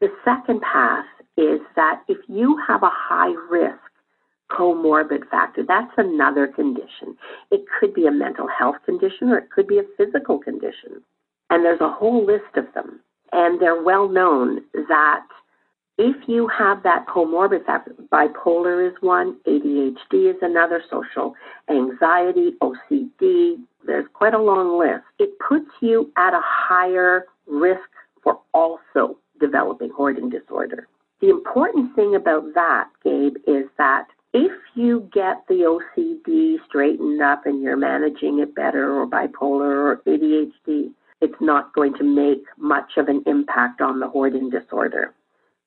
The 0.02 0.10
second 0.24 0.62
path 0.62 1.06
is 1.38 1.62
that 1.76 2.04
if 2.08 2.18
you 2.28 2.58
have 2.68 2.84
a 2.84 2.90
high 2.92 3.34
risk 3.50 3.80
comorbid 4.52 5.30
factor, 5.30 5.64
that's 5.68 5.94
another 5.98 6.48
condition. 6.48 7.16
It 7.52 7.62
could 7.80 7.94
be 7.94 8.08
a 8.08 8.12
mental 8.12 8.48
health 8.48 8.78
condition 8.86 9.30
or 9.30 9.38
it 9.38 9.52
could 9.52 9.68
be 9.68 9.80
a 9.80 9.84
physical 9.98 10.40
condition. 10.40 11.04
And 11.50 11.64
there's 11.66 11.82
a 11.82 11.92
whole 11.92 12.26
list 12.26 12.56
of 12.56 12.66
them. 12.74 13.00
And 13.32 13.62
they're 13.62 13.82
well 13.82 14.10
known 14.10 14.62
that 14.74 15.26
If 16.00 16.30
you 16.30 16.48
have 16.48 16.84
that 16.84 17.08
comorbid 17.08 17.66
factor, 17.66 17.94
bipolar 18.10 18.88
is 18.88 18.96
one, 19.02 19.36
ADHD 19.70 20.32
is 20.32 20.38
another, 20.42 20.84
social 20.90 21.36
anxiety, 21.70 22.52
OCD, 22.62 23.58
there's 23.86 24.06
quite 24.14 24.34
a 24.34 24.42
long 24.42 24.78
list. 24.78 25.06
It 25.20 25.38
puts 25.40 25.70
you 25.82 26.12
at 26.18 26.34
a 26.34 26.42
higher 26.44 27.26
risk 27.48 27.90
for 28.24 28.40
also 28.54 29.18
developing 29.40 29.90
hoarding 29.90 30.30
disorder. 30.30 30.88
The 31.22 31.30
important 31.30 31.96
thing 31.96 32.16
about 32.16 32.54
that, 32.56 32.90
Gabe, 33.04 33.36
is 33.48 33.66
that 33.78 34.08
if 34.34 34.52
you 34.76 35.10
get 35.14 35.44
the 35.48 35.80
OCD 35.98 36.58
straightened 36.68 37.22
up 37.22 37.46
and 37.46 37.62
you're 37.62 37.78
managing 37.78 38.40
it 38.40 38.54
better, 38.54 38.94
or 38.94 39.08
bipolar 39.08 39.96
or 39.98 40.02
ADHD, 40.06 40.92
it's 41.22 41.42
not 41.42 41.74
going 41.74 41.94
to 41.96 42.04
make 42.04 42.44
much 42.58 42.92
of 42.98 43.08
an 43.08 43.24
impact 43.26 43.82
on 43.82 44.00
the 44.00 44.08
hoarding 44.08 44.50
disorder. 44.50 45.14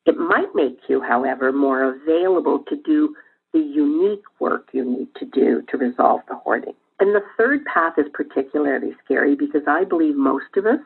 It 0.06 0.16
might 0.16 0.54
make 0.54 0.78
you, 0.88 1.00
however, 1.00 1.52
more 1.52 1.94
available 1.94 2.60
to 2.68 2.76
do 2.76 3.14
the 3.52 3.60
unique 3.60 4.24
work 4.38 4.68
you 4.72 4.84
need 4.84 5.08
to 5.16 5.24
do 5.24 5.62
to 5.68 5.76
resolve 5.76 6.20
the 6.28 6.36
hoarding. 6.36 6.74
And 7.00 7.14
the 7.14 7.24
third 7.36 7.64
path 7.64 7.94
is 7.98 8.06
particularly 8.12 8.94
scary 9.04 9.34
because 9.34 9.62
I 9.66 9.84
believe 9.84 10.14
most 10.16 10.56
of 10.56 10.66
us 10.66 10.80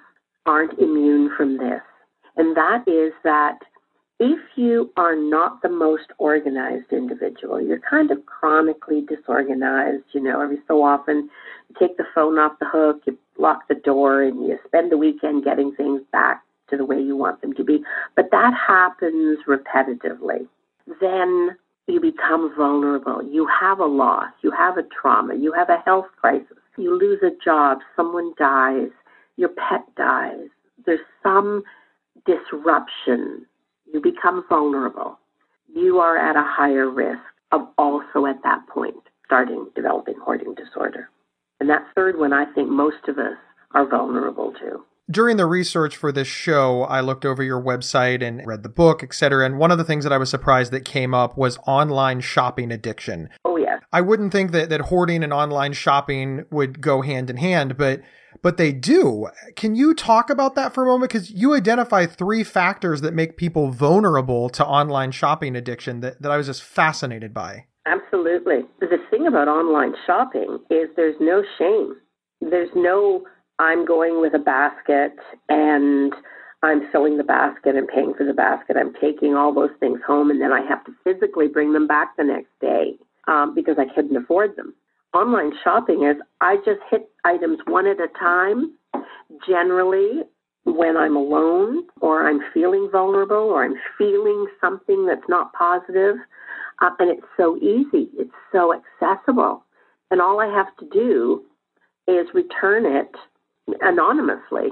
aren't 0.47 0.79
immune 0.79 1.31
from 1.37 1.59
this. 1.59 1.83
And 2.37 2.57
that 2.57 2.85
is 2.87 3.13
that 3.25 3.59
if 4.19 4.39
you 4.57 4.91
are 4.97 5.15
not 5.15 5.61
the 5.61 5.69
most 5.69 6.07
organized 6.19 6.91
individual, 6.91 7.61
you're 7.61 7.81
kind 7.81 8.11
of 8.11 8.25
chronically 8.25 9.03
disorganized, 9.03 10.05
you 10.13 10.21
know, 10.23 10.41
every 10.41 10.59
so 10.67 10.83
often 10.83 11.29
you 11.69 11.77
take 11.79 11.99
the 11.99 12.07
phone 12.15 12.39
off 12.39 12.59
the 12.59 12.67
hook, 12.67 13.03
you 13.07 13.19
lock 13.37 13.69
the 13.69 13.75
door, 13.75 14.23
and 14.23 14.47
you 14.47 14.59
spend 14.67 14.91
the 14.91 14.97
weekend 14.97 15.45
getting 15.45 15.75
things 15.75 16.01
back 16.13 16.43
to 16.71 16.77
the 16.79 16.85
way 16.85 16.99
you 16.99 17.15
want 17.15 17.43
them 17.43 17.53
to 17.55 17.65
be. 17.65 17.83
But 18.15 18.31
that 18.31 18.55
happens 18.55 19.39
repetitively. 19.47 20.49
Then 21.01 21.57
you 21.87 22.01
become 22.01 22.53
vulnerable. 22.57 23.23
You 23.23 23.47
have 23.61 23.79
a 23.79 23.87
loss, 23.87 24.33
you 24.43 24.51
have 24.51 24.77
a 24.77 24.83
trauma, 24.83 25.35
you 25.35 25.53
have 25.53 25.71
a 25.71 25.79
health 25.85 26.07
crisis, 26.21 26.59
you 26.77 26.99
lose 26.99 27.21
a 27.23 27.31
job, 27.45 27.79
someone 27.95 28.33
dies, 28.39 28.91
your 29.37 29.51
pet 29.51 29.85
dies. 29.97 30.49
There's 30.85 31.01
some 31.23 31.63
disruption 32.27 33.47
you 33.93 34.01
become 34.01 34.45
vulnerable, 34.49 35.19
you 35.73 35.99
are 35.99 36.17
at 36.17 36.37
a 36.37 36.45
higher 36.45 36.91
risk 36.91 37.21
of 37.53 37.69
also 37.79 38.27
at 38.27 38.43
that 38.43 38.67
point 38.69 38.97
starting 39.25 39.67
developing 39.75 40.15
hoarding 40.23 40.55
disorder. 40.55 41.11
And 41.61 41.69
that 41.69 41.87
third 41.95 42.19
one, 42.19 42.33
I 42.33 42.47
think 42.53 42.69
most 42.69 43.09
of 43.09 43.19
us 43.19 43.37
are 43.73 43.89
vulnerable 43.89 44.53
to. 44.61 44.85
During 45.09 45.37
the 45.37 45.47
research 45.47 45.97
for 45.97 46.11
this 46.11 46.27
show, 46.27 46.83
I 46.83 47.01
looked 47.01 47.25
over 47.25 47.41
your 47.41 47.63
website 47.63 48.27
and 48.27 48.45
read 48.45 48.65
the 48.65 48.69
book, 48.69 49.05
etc. 49.05 49.47
And 49.47 49.57
one 49.57 49.71
of 49.71 49.79
the 49.79 49.85
things 49.85 50.03
that 50.03 50.13
I 50.13 50.19
was 50.19 50.31
surprised 50.31 50.73
that 50.73 50.85
came 50.85 51.15
up 51.15 51.39
was 51.39 51.59
online 51.67 52.21
shopping 52.21 52.73
addiction. 52.73 53.29
Oh, 53.45 53.57
yes. 53.57 53.81
I 53.93 54.01
wouldn't 54.01 54.33
think 54.33 54.51
that, 54.51 54.69
that 54.71 54.81
hoarding 54.83 55.23
and 55.23 55.33
online 55.33 55.75
shopping 55.75 56.45
would 56.51 56.81
go 56.81 57.03
hand 57.03 57.31
in 57.31 57.37
hand, 57.37 57.77
but 57.77 58.03
but 58.43 58.57
they 58.57 58.73
do. 58.73 59.29
Can 59.55 59.75
you 59.75 59.95
talk 59.95 60.29
about 60.29 60.57
that 60.57 60.75
for 60.75 60.83
a 60.83 60.87
moment? 60.87 61.11
Because 61.11 61.31
you 61.31 61.55
identify 61.55 62.07
three 62.07 62.45
factors 62.45 63.01
that 63.01 63.15
make 63.15 63.37
people 63.37 63.71
vulnerable 63.71 64.49
to 64.51 64.67
online 64.67 65.11
shopping 65.11 65.57
addiction 65.57 66.01
that, 66.01 66.21
that 66.21 66.31
I 66.31 66.37
was 66.37 66.47
just 66.47 66.63
fascinated 66.63 67.33
by. 67.33 67.67
Absolutely. 67.87 68.63
The 68.81 68.99
thing 69.11 69.27
about 69.27 69.49
online 69.49 69.95
shopping 70.07 70.59
is 70.71 70.89
there's 70.97 71.17
no 71.21 71.43
shame. 71.59 71.95
There's 72.41 72.71
no, 72.75 73.25
I'm 73.59 73.87
going 73.87 74.21
with 74.21 74.35
a 74.35 74.39
basket 74.39 75.17
and 75.49 76.15
I'm 76.63 76.91
filling 76.91 77.17
the 77.17 77.25
basket 77.25 77.77
and 77.77 77.89
paying 77.89 78.15
for 78.15 78.25
the 78.25 78.35
basket. 78.35 78.77
I'm 78.77 78.95
taking 79.01 79.35
all 79.35 79.53
those 79.53 79.71
things 79.81 80.01
home 80.07 80.31
and 80.31 80.41
then 80.41 80.53
I 80.53 80.61
have 80.67 80.85
to 80.85 80.93
physically 81.05 81.49
bring 81.49 81.73
them 81.73 81.87
back 81.87 82.17
the 82.17 82.25
next 82.25 82.51
day 82.61 82.97
um, 83.29 83.55
because 83.55 83.77
I 83.79 83.93
couldn't 83.95 84.17
afford 84.17 84.57
them 84.57 84.75
online 85.17 85.53
shopping 85.65 86.05
is 86.05 86.17
I 86.41 86.57
just 86.57 86.81
hit 86.91 87.09
items 87.25 87.59
one 87.67 87.87
at 87.87 88.01
a 88.01 88.09
time. 88.19 88.75
Generally, 89.49 90.23
when 90.65 90.97
I'm 90.97 91.17
alone 91.17 91.85
or 92.01 92.29
I'm 92.29 92.41
feeling 92.53 92.89
vulnerable 92.91 93.37
or 93.37 93.65
I'm 93.65 93.77
feeling 93.97 94.47
something 94.61 95.07
that's 95.07 95.29
not 95.29 95.53
positive, 95.53 96.17
uh, 96.83 96.91
and 96.99 97.11
it's 97.11 97.27
so 97.37 97.57
easy, 97.57 98.11
it's 98.19 98.35
so 98.53 98.75
accessible. 98.75 99.65
And 100.11 100.21
all 100.21 100.41
I 100.41 100.47
have 100.47 100.77
to 100.79 100.89
do 100.93 101.43
is 102.07 102.27
return 102.35 102.85
it 102.85 103.11
anonymously. 103.81 104.71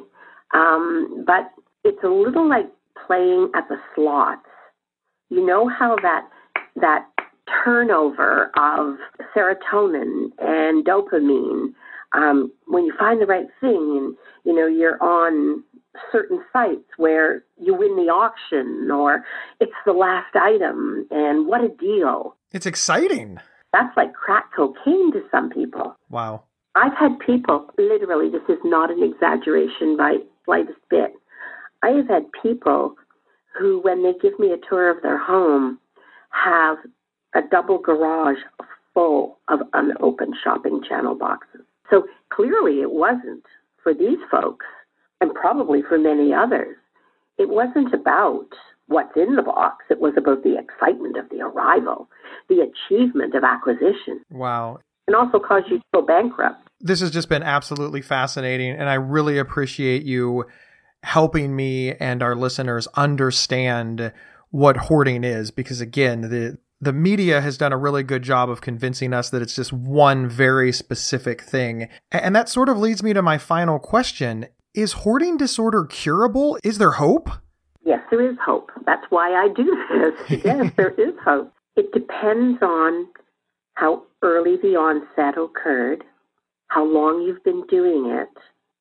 Um, 0.52 1.24
but 1.26 1.50
it's 1.84 2.02
a 2.02 2.08
little 2.08 2.48
like 2.48 2.70
playing 3.06 3.50
at 3.54 3.68
the 3.68 3.76
slots. 3.94 4.46
You 5.30 5.44
know 5.44 5.68
how 5.68 5.96
that 6.02 6.28
that 6.76 7.06
turnover 7.64 8.50
of 8.56 8.96
serotonin 9.34 10.30
and 10.38 10.84
dopamine 10.84 11.72
um, 12.12 12.52
when 12.66 12.84
you 12.84 12.94
find 12.98 13.20
the 13.20 13.26
right 13.26 13.46
thing 13.60 13.96
and 13.98 14.16
you 14.44 14.54
know 14.54 14.66
you're 14.66 15.02
on 15.02 15.62
certain 16.10 16.42
sites 16.52 16.88
where 16.96 17.44
you 17.56 17.74
win 17.74 17.96
the 17.96 18.10
auction 18.10 18.90
or 18.90 19.24
it's 19.60 19.72
the 19.86 19.92
last 19.92 20.34
item 20.34 21.06
and 21.10 21.46
what 21.46 21.62
a 21.62 21.68
deal 21.68 22.36
it's 22.52 22.66
exciting 22.66 23.38
that's 23.72 23.96
like 23.96 24.12
crack 24.14 24.50
cocaine 24.56 25.12
to 25.12 25.22
some 25.30 25.50
people 25.50 25.94
wow 26.10 26.42
i've 26.74 26.96
had 26.96 27.18
people 27.18 27.66
literally 27.78 28.30
this 28.30 28.48
is 28.48 28.58
not 28.64 28.90
an 28.90 29.02
exaggeration 29.02 29.96
by 29.96 30.16
slightest 30.44 30.78
bit 30.90 31.12
i 31.82 31.88
have 31.88 32.08
had 32.08 32.24
people 32.42 32.94
who 33.58 33.80
when 33.82 34.02
they 34.02 34.12
give 34.20 34.38
me 34.38 34.52
a 34.52 34.68
tour 34.68 34.90
of 34.90 35.02
their 35.02 35.18
home 35.18 35.78
have 36.30 36.78
a 37.34 37.40
double 37.50 37.78
garage 37.78 38.38
full 38.94 39.38
of 39.48 39.60
unopened 39.72 40.34
shopping 40.42 40.80
channel 40.88 41.14
boxes. 41.14 41.62
So 41.90 42.06
clearly 42.32 42.80
it 42.80 42.92
wasn't 42.92 43.44
for 43.82 43.92
these 43.92 44.18
folks, 44.30 44.64
and 45.20 45.34
probably 45.34 45.82
for 45.82 45.98
many 45.98 46.32
others. 46.32 46.76
It 47.36 47.50
wasn't 47.50 47.92
about 47.92 48.48
what's 48.86 49.16
in 49.16 49.36
the 49.36 49.42
box, 49.42 49.84
it 49.90 50.00
was 50.00 50.14
about 50.16 50.42
the 50.42 50.56
excitement 50.58 51.16
of 51.16 51.28
the 51.30 51.40
arrival, 51.40 52.08
the 52.48 52.60
achievement 52.60 53.34
of 53.34 53.44
acquisition. 53.44 54.22
Wow. 54.30 54.78
And 55.06 55.14
also 55.14 55.38
cause 55.38 55.62
you 55.70 55.78
to 55.78 55.84
go 55.92 56.02
bankrupt. 56.02 56.68
This 56.80 57.00
has 57.00 57.10
just 57.10 57.28
been 57.28 57.42
absolutely 57.42 58.02
fascinating, 58.02 58.72
and 58.72 58.88
I 58.88 58.94
really 58.94 59.38
appreciate 59.38 60.04
you 60.04 60.44
helping 61.02 61.54
me 61.54 61.92
and 61.94 62.22
our 62.22 62.34
listeners 62.34 62.88
understand 62.94 64.12
what 64.50 64.76
hoarding 64.76 65.22
is 65.22 65.50
because 65.50 65.80
again 65.82 66.22
the 66.22 66.56
the 66.80 66.92
media 66.92 67.40
has 67.40 67.56
done 67.56 67.72
a 67.72 67.76
really 67.76 68.02
good 68.02 68.22
job 68.22 68.50
of 68.50 68.60
convincing 68.60 69.12
us 69.12 69.30
that 69.30 69.42
it's 69.42 69.56
just 69.56 69.72
one 69.72 70.28
very 70.28 70.70
specific 70.70 71.40
thing. 71.40 71.88
And 72.12 72.36
that 72.36 72.48
sort 72.48 72.68
of 72.68 72.78
leads 72.78 73.02
me 73.02 73.12
to 73.14 73.22
my 73.22 73.38
final 73.38 73.78
question. 73.78 74.46
Is 74.74 74.92
hoarding 74.92 75.36
disorder 75.36 75.84
curable? 75.84 76.58
Is 76.62 76.78
there 76.78 76.92
hope? 76.92 77.30
Yes, 77.86 78.00
there 78.10 78.28
is 78.28 78.36
hope. 78.44 78.70
That's 78.84 79.04
why 79.08 79.32
I 79.32 79.48
do 79.48 79.64
this. 79.90 80.42
Yes, 80.44 80.72
there 80.76 80.90
is 80.90 81.14
hope. 81.24 81.52
It 81.76 81.92
depends 81.92 82.60
on 82.60 83.06
how 83.74 84.04
early 84.22 84.56
the 84.62 84.76
onset 84.76 85.38
occurred, 85.38 86.04
how 86.68 86.84
long 86.84 87.22
you've 87.22 87.44
been 87.44 87.64
doing 87.68 88.06
it, 88.10 88.28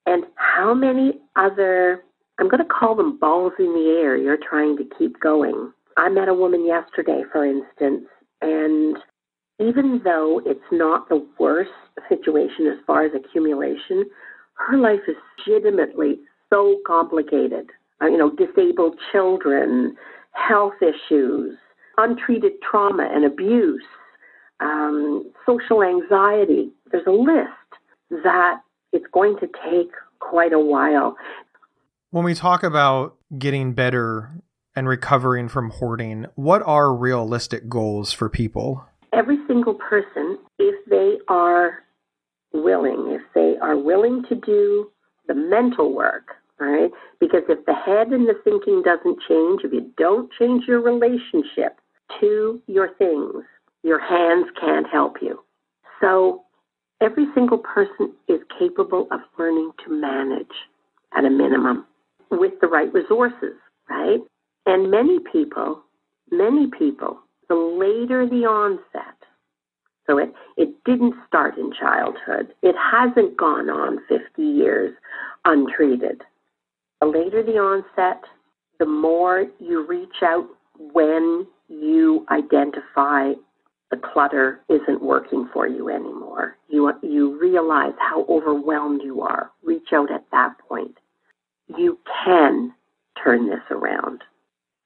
and 0.05 0.25
how 0.35 0.73
many 0.73 1.19
other, 1.35 2.03
I'm 2.39 2.49
going 2.49 2.63
to 2.63 2.69
call 2.69 2.95
them 2.95 3.17
balls 3.17 3.53
in 3.59 3.73
the 3.73 3.99
air, 4.01 4.15
you're 4.15 4.37
trying 4.37 4.77
to 4.77 4.83
keep 4.97 5.19
going. 5.19 5.71
I 5.97 6.09
met 6.09 6.27
a 6.27 6.33
woman 6.33 6.65
yesterday, 6.65 7.23
for 7.31 7.45
instance, 7.45 8.05
and 8.41 8.97
even 9.59 10.01
though 10.03 10.41
it's 10.45 10.59
not 10.71 11.09
the 11.09 11.25
worst 11.39 11.71
situation 12.09 12.67
as 12.67 12.83
far 12.85 13.05
as 13.05 13.11
accumulation, 13.13 14.05
her 14.55 14.77
life 14.77 15.01
is 15.07 15.15
legitimately 15.47 16.19
so 16.49 16.79
complicated. 16.85 17.69
Uh, 18.01 18.07
you 18.07 18.17
know, 18.17 18.31
disabled 18.31 18.95
children, 19.11 19.95
health 20.31 20.73
issues, 20.81 21.55
untreated 21.97 22.53
trauma 22.69 23.07
and 23.13 23.25
abuse, 23.25 23.83
um, 24.59 25.31
social 25.45 25.83
anxiety. 25.83 26.69
There's 26.91 27.07
a 27.07 27.11
list 27.11 28.23
that 28.23 28.61
it's 28.91 29.05
going 29.11 29.37
to 29.39 29.47
take 29.69 29.91
quite 30.19 30.53
a 30.53 30.59
while. 30.59 31.15
When 32.11 32.23
we 32.23 32.35
talk 32.35 32.63
about 32.63 33.15
getting 33.37 33.73
better 33.73 34.31
and 34.75 34.87
recovering 34.87 35.49
from 35.49 35.71
hoarding, 35.71 36.27
what 36.35 36.61
are 36.63 36.93
realistic 36.93 37.67
goals 37.67 38.13
for 38.13 38.29
people? 38.29 38.85
Every 39.13 39.37
single 39.47 39.75
person, 39.75 40.37
if 40.59 40.75
they 40.89 41.17
are 41.27 41.83
willing, 42.53 43.19
if 43.19 43.21
they 43.33 43.55
are 43.61 43.77
willing 43.77 44.23
to 44.29 44.35
do 44.35 44.91
the 45.27 45.33
mental 45.33 45.93
work, 45.93 46.35
right? 46.59 46.91
Because 47.19 47.43
if 47.49 47.65
the 47.65 47.73
head 47.73 48.07
and 48.07 48.27
the 48.27 48.35
thinking 48.43 48.83
doesn't 48.83 49.19
change, 49.27 49.61
if 49.63 49.73
you 49.73 49.91
don't 49.97 50.29
change 50.39 50.65
your 50.67 50.81
relationship 50.81 51.79
to 52.19 52.61
your 52.67 52.89
things, 52.95 53.43
your 53.83 53.99
hands 53.99 54.47
can't 54.59 54.87
help 54.91 55.17
you. 55.21 55.39
So 56.01 56.43
every 57.01 57.27
single 57.33 57.57
person 57.57 58.13
is 58.27 58.39
capable 58.57 59.07
of 59.11 59.19
learning 59.37 59.71
to 59.85 59.91
manage 59.91 60.47
at 61.15 61.25
a 61.25 61.29
minimum 61.29 61.85
with 62.31 62.53
the 62.61 62.67
right 62.67 62.91
resources, 62.93 63.55
right? 63.89 64.19
And 64.65 64.89
many 64.89 65.19
people, 65.31 65.81
many 66.31 66.67
people, 66.67 67.19
the 67.49 67.55
later 67.55 68.27
the 68.27 68.45
onset, 68.45 69.15
so 70.07 70.17
it, 70.17 70.33
it 70.57 70.69
didn't 70.85 71.15
start 71.27 71.57
in 71.57 71.71
childhood. 71.79 72.53
It 72.61 72.75
hasn't 72.75 73.37
gone 73.37 73.69
on 73.69 73.99
50 74.09 74.41
years 74.41 74.93
untreated. 75.45 76.21
The 76.99 77.07
later 77.07 77.43
the 77.43 77.57
onset, 77.57 78.21
the 78.79 78.85
more 78.85 79.45
you 79.59 79.85
reach 79.85 80.21
out 80.21 80.47
when 80.77 81.47
you 81.69 82.25
identify 82.29 83.33
the 83.93 83.99
clutter 84.11 84.59
isn't 84.69 85.03
working 85.03 85.47
for 85.53 85.67
you 85.67 85.87
anymore. 85.87 86.57
You, 86.67 86.91
you 87.03 87.39
realize 87.39 87.93
how 87.99 88.25
overwhelmed 88.27 89.01
you 89.03 89.21
are. 89.21 89.51
Reach 89.61 89.89
out 89.93 90.11
at 90.11 90.25
that 90.31 90.57
point. 90.67 90.97
You 91.67 91.99
can 92.25 92.73
turn 93.23 93.47
this 93.47 93.61
around. 93.69 94.23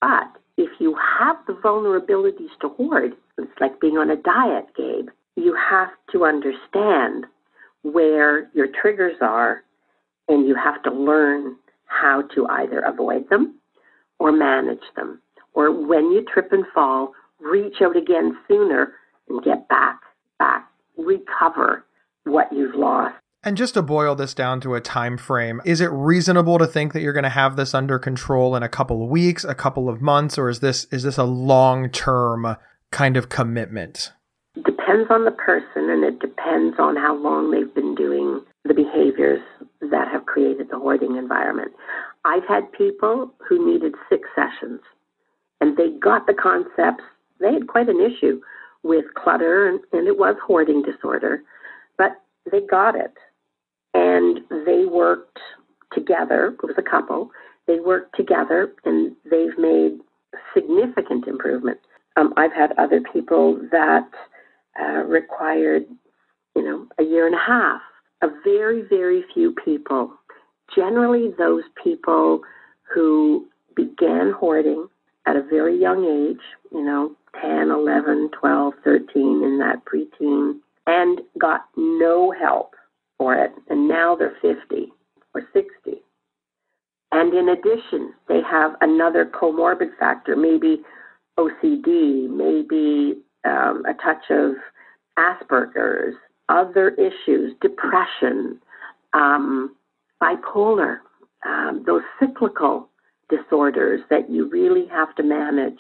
But 0.02 0.28
if 0.58 0.70
you 0.80 0.98
have 1.20 1.38
the 1.48 1.54
vulnerabilities 1.54 2.50
to 2.60 2.68
hoard, 2.68 3.14
it's 3.38 3.62
like 3.62 3.80
being 3.80 3.98
on 3.98 4.10
a 4.10 4.18
diet, 4.18 4.66
Gabe. 4.76 5.08
You 5.38 5.56
have 5.70 5.90
to 6.12 6.26
understand 6.26 7.28
where 7.84 8.50
your 8.54 8.68
triggers 8.82 9.16
are 9.22 9.64
and 10.28 10.46
you 10.46 10.56
have 10.56 10.84
to 10.84 10.92
learn 10.92 11.56
how 11.86 12.24
to 12.36 12.46
either 12.48 12.80
avoid 12.80 13.30
them 13.30 13.56
or 14.20 14.34
manage 14.34 14.84
them. 14.98 15.22
Or 15.54 15.72
when 15.72 16.12
you 16.12 16.26
trip 16.26 16.52
and 16.52 16.66
fall, 16.76 17.14
reach 17.40 17.76
out 17.82 17.96
again 17.96 18.38
sooner 18.48 18.94
and 19.30 19.44
get 19.44 19.68
back, 19.68 20.00
back, 20.40 20.68
recover 20.98 21.86
what 22.24 22.52
you've 22.52 22.76
lost. 22.76 23.16
And 23.44 23.56
just 23.56 23.76
to 23.76 23.82
boil 23.82 24.16
this 24.16 24.34
down 24.34 24.60
to 24.62 24.76
a 24.76 24.82
time 24.82 25.18
frame, 25.18 25.62
is 25.64 25.80
it 25.80 25.90
reasonable 25.92 26.58
to 26.58 26.68
think 26.68 26.94
that 26.94 27.02
you're 27.02 27.14
going 27.14 27.24
to 27.24 27.30
have 27.30 27.56
this 27.56 27.74
under 27.74 28.00
control 28.00 28.56
in 28.56 28.64
a 28.64 28.70
couple 28.70 29.04
of 29.04 29.10
weeks, 29.10 29.44
a 29.44 29.56
couple 29.56 29.88
of 29.88 30.02
months, 30.02 30.38
or 30.38 30.50
is 30.50 30.60
this 30.60 30.86
is 30.92 31.04
this 31.04 31.18
a 31.18 31.24
long-term 31.24 32.58
kind 32.92 33.16
of 33.16 33.30
commitment? 33.30 34.12
Depends 34.56 35.10
on 35.12 35.24
the 35.24 35.32
person 35.32 35.90
and 35.90 36.04
it 36.04 36.20
depends 36.20 36.78
on 36.80 36.96
how 36.96 37.16
long 37.16 37.52
they've 37.52 37.74
been 37.74 37.96
doing 37.96 38.42
the 38.66 38.74
behaviors 38.74 39.42
that 39.82 40.08
have 40.12 40.26
created 40.26 40.70
the 40.70 40.80
hoarding 40.80 41.16
environment. 41.16 41.72
I've 42.26 42.46
had 42.48 42.72
people 42.72 43.32
who 43.48 43.72
needed 43.72 43.94
six 44.10 44.28
sessions 44.36 44.82
and 45.62 45.78
they 45.78 45.90
got 46.02 46.28
the 46.28 46.34
concepts. 46.34 47.04
They 47.40 47.54
had 47.54 47.68
quite 47.68 47.90
an 47.90 48.00
issue 48.00 48.42
with 48.84 49.06
clutter 49.16 49.68
and, 49.68 49.80
and 49.92 50.08
it 50.08 50.18
was 50.18 50.36
hoarding 50.46 50.82
disorder, 50.82 51.42
but 51.98 52.12
they 52.52 52.62
got 52.62 52.96
it 52.96 53.14
and 53.94 54.40
they 54.66 54.86
worked 54.86 55.40
together. 55.94 56.56
It 56.62 56.66
was 56.66 56.76
a 56.78 56.90
couple. 56.90 57.32
They 57.66 57.80
worked 57.80 58.16
together 58.16 58.74
and 58.86 59.16
they've 59.30 59.58
made 59.58 60.00
significant 60.54 61.28
improvement. 61.28 61.80
Um, 62.16 62.34
I've 62.38 62.54
had 62.54 62.74
other 62.78 63.02
people 63.14 63.60
that 63.72 64.10
uh, 64.80 65.04
required, 65.04 65.86
you 66.56 66.64
know, 66.64 66.88
a 67.00 67.04
year 67.04 67.26
and 67.26 67.36
a 67.36 67.40
half. 67.46 67.82
A 68.24 68.28
very, 68.44 68.82
very 68.82 69.24
few 69.34 69.54
people. 69.64 70.12
Generally, 70.76 71.34
those 71.38 71.64
people 71.84 72.42
who 72.94 73.48
began 73.76 74.32
hoarding 74.32 74.88
at 75.28 75.36
a 75.36 75.44
very 75.44 75.80
young 75.80 76.04
age, 76.04 76.42
you 76.72 76.84
know, 76.84 77.16
10, 77.42 77.72
11, 77.72 78.30
12, 78.40 78.74
13, 78.84 79.44
in 79.44 79.60
that 79.60 79.84
preteen, 79.86 80.60
and 80.86 81.22
got 81.40 81.66
no 81.76 82.32
help 82.32 82.74
for 83.18 83.36
it, 83.36 83.52
and 83.70 83.88
now 83.88 84.16
they're 84.16 84.38
50 84.42 84.92
or 85.34 85.42
60. 85.54 86.02
And 87.12 87.34
in 87.34 87.50
addition, 87.50 88.14
they 88.28 88.42
have 88.50 88.76
another 88.82 89.26
comorbid 89.26 89.98
factor, 89.98 90.36
maybe 90.36 90.82
OCD, 91.38 92.30
maybe 92.30 93.22
um, 93.46 93.84
a 93.86 93.94
touch 93.94 94.24
of 94.30 94.56
Asperger's, 95.18 96.16
other 96.50 96.90
issues, 96.90 97.54
depression, 97.62 98.60
um, 99.14 99.76
bipolar, 100.22 101.00
um, 101.46 101.84
those 101.86 102.02
cyclical 102.20 102.90
disorders 103.30 104.02
that 104.10 104.30
you 104.30 104.50
really 104.50 104.88
have 104.88 105.14
to 105.16 105.24
manage. 105.24 105.80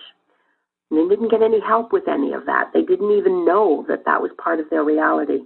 And 0.89 0.99
they 0.99 1.15
didn't 1.15 1.31
get 1.31 1.41
any 1.41 1.59
help 1.59 1.91
with 1.91 2.07
any 2.07 2.33
of 2.33 2.45
that. 2.45 2.71
They 2.73 2.81
didn't 2.81 3.11
even 3.11 3.45
know 3.45 3.85
that 3.87 4.05
that 4.05 4.21
was 4.21 4.31
part 4.41 4.59
of 4.59 4.69
their 4.69 4.83
reality. 4.83 5.39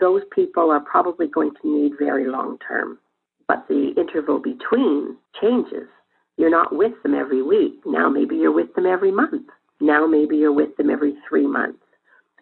Those 0.00 0.22
people 0.34 0.70
are 0.70 0.80
probably 0.80 1.28
going 1.28 1.52
to 1.62 1.68
need 1.68 1.92
very 1.98 2.26
long 2.26 2.58
term. 2.66 2.98
But 3.46 3.66
the 3.68 3.92
interval 3.96 4.38
between 4.38 5.16
changes. 5.40 5.88
You're 6.36 6.50
not 6.50 6.74
with 6.74 6.92
them 7.02 7.14
every 7.14 7.42
week. 7.42 7.74
Now 7.84 8.08
maybe 8.08 8.36
you're 8.36 8.52
with 8.52 8.74
them 8.74 8.86
every 8.86 9.12
month. 9.12 9.46
Now 9.80 10.06
maybe 10.06 10.36
you're 10.36 10.52
with 10.52 10.76
them 10.76 10.90
every 10.90 11.14
three 11.28 11.46
months. 11.46 11.78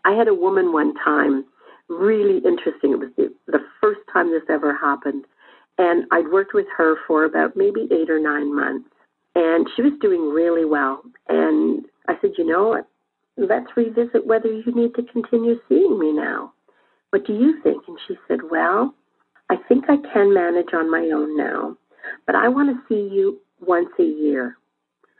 I 0.04 0.12
had 0.12 0.28
a 0.28 0.34
woman 0.34 0.72
one 0.72 0.94
time, 0.94 1.44
really 1.88 2.38
interesting. 2.38 2.92
It 2.92 3.00
was 3.00 3.10
the, 3.16 3.34
the 3.46 3.60
first 3.80 4.00
time 4.12 4.30
this 4.30 4.42
ever 4.48 4.74
happened. 4.74 5.24
And 5.78 6.04
I'd 6.12 6.28
worked 6.28 6.54
with 6.54 6.66
her 6.76 6.96
for 7.06 7.24
about 7.24 7.56
maybe 7.56 7.88
eight 7.90 8.10
or 8.10 8.20
nine 8.20 8.54
months. 8.54 8.88
And 9.34 9.66
she 9.74 9.82
was 9.82 9.92
doing 10.00 10.30
really 10.30 10.64
well. 10.64 11.02
And 11.28 11.84
I 12.08 12.14
said, 12.20 12.32
you 12.38 12.46
know, 12.46 12.82
let's 13.36 13.76
revisit 13.76 14.26
whether 14.26 14.48
you 14.48 14.72
need 14.74 14.94
to 14.94 15.02
continue 15.04 15.60
seeing 15.68 15.98
me 15.98 16.12
now. 16.12 16.52
What 17.10 17.26
do 17.26 17.34
you 17.34 17.60
think? 17.62 17.82
And 17.88 17.98
she 18.06 18.16
said, 18.28 18.40
well, 18.50 18.94
I 19.48 19.56
think 19.68 19.84
I 19.88 19.96
can 20.12 20.32
manage 20.32 20.72
on 20.72 20.90
my 20.90 21.10
own 21.12 21.36
now, 21.36 21.76
but 22.26 22.34
I 22.34 22.48
want 22.48 22.70
to 22.70 22.82
see 22.88 23.14
you 23.14 23.40
once 23.60 23.90
a 23.98 24.04
year. 24.04 24.56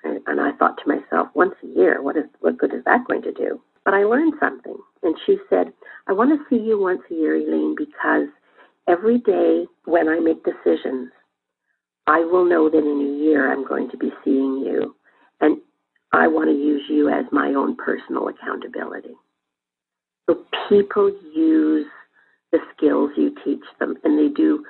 And 0.05 0.41
I 0.41 0.53
thought 0.53 0.79
to 0.79 0.89
myself, 0.89 1.29
once 1.35 1.55
a 1.63 1.67
year, 1.67 2.03
what 2.03 2.17
is 2.17 2.25
what 2.41 2.57
good 2.57 2.73
is 2.73 2.85
that 2.85 3.07
going 3.07 3.23
to 3.23 3.33
do? 3.33 3.61
But 3.85 3.95
I 3.95 4.05
learned 4.05 4.35
something. 4.41 4.77
And 5.03 5.15
she 5.27 5.37
said, 5.51 5.73
I 6.07 6.13
want 6.13 6.31
to 6.31 6.45
see 6.49 6.63
you 6.63 6.81
once 6.81 7.03
a 7.11 7.15
year, 7.15 7.37
Elaine, 7.37 7.75
because 7.77 8.29
every 8.89 9.19
day 9.19 9.67
when 9.85 10.09
I 10.09 10.19
make 10.21 10.43
decisions, 10.45 11.11
I 12.07 12.21
will 12.21 12.45
know 12.45 12.71
that 12.71 12.79
in 12.79 13.01
a 13.01 13.19
year 13.23 13.53
I'm 13.53 13.67
going 13.67 13.91
to 13.91 13.97
be 13.97 14.11
seeing 14.25 14.59
you. 14.59 14.95
And 15.41 15.59
I 16.13 16.27
want 16.27 16.49
to 16.49 16.55
use 16.55 16.83
you 16.89 17.09
as 17.09 17.25
my 17.31 17.49
own 17.49 17.77
personal 17.77 18.29
accountability. 18.29 19.15
So 20.29 20.45
people 20.69 21.13
use 21.35 21.87
the 22.53 22.59
skills 22.77 23.11
you 23.17 23.35
teach 23.45 23.65
them 23.79 23.97
and 24.03 24.19
they 24.19 24.33
do 24.35 24.65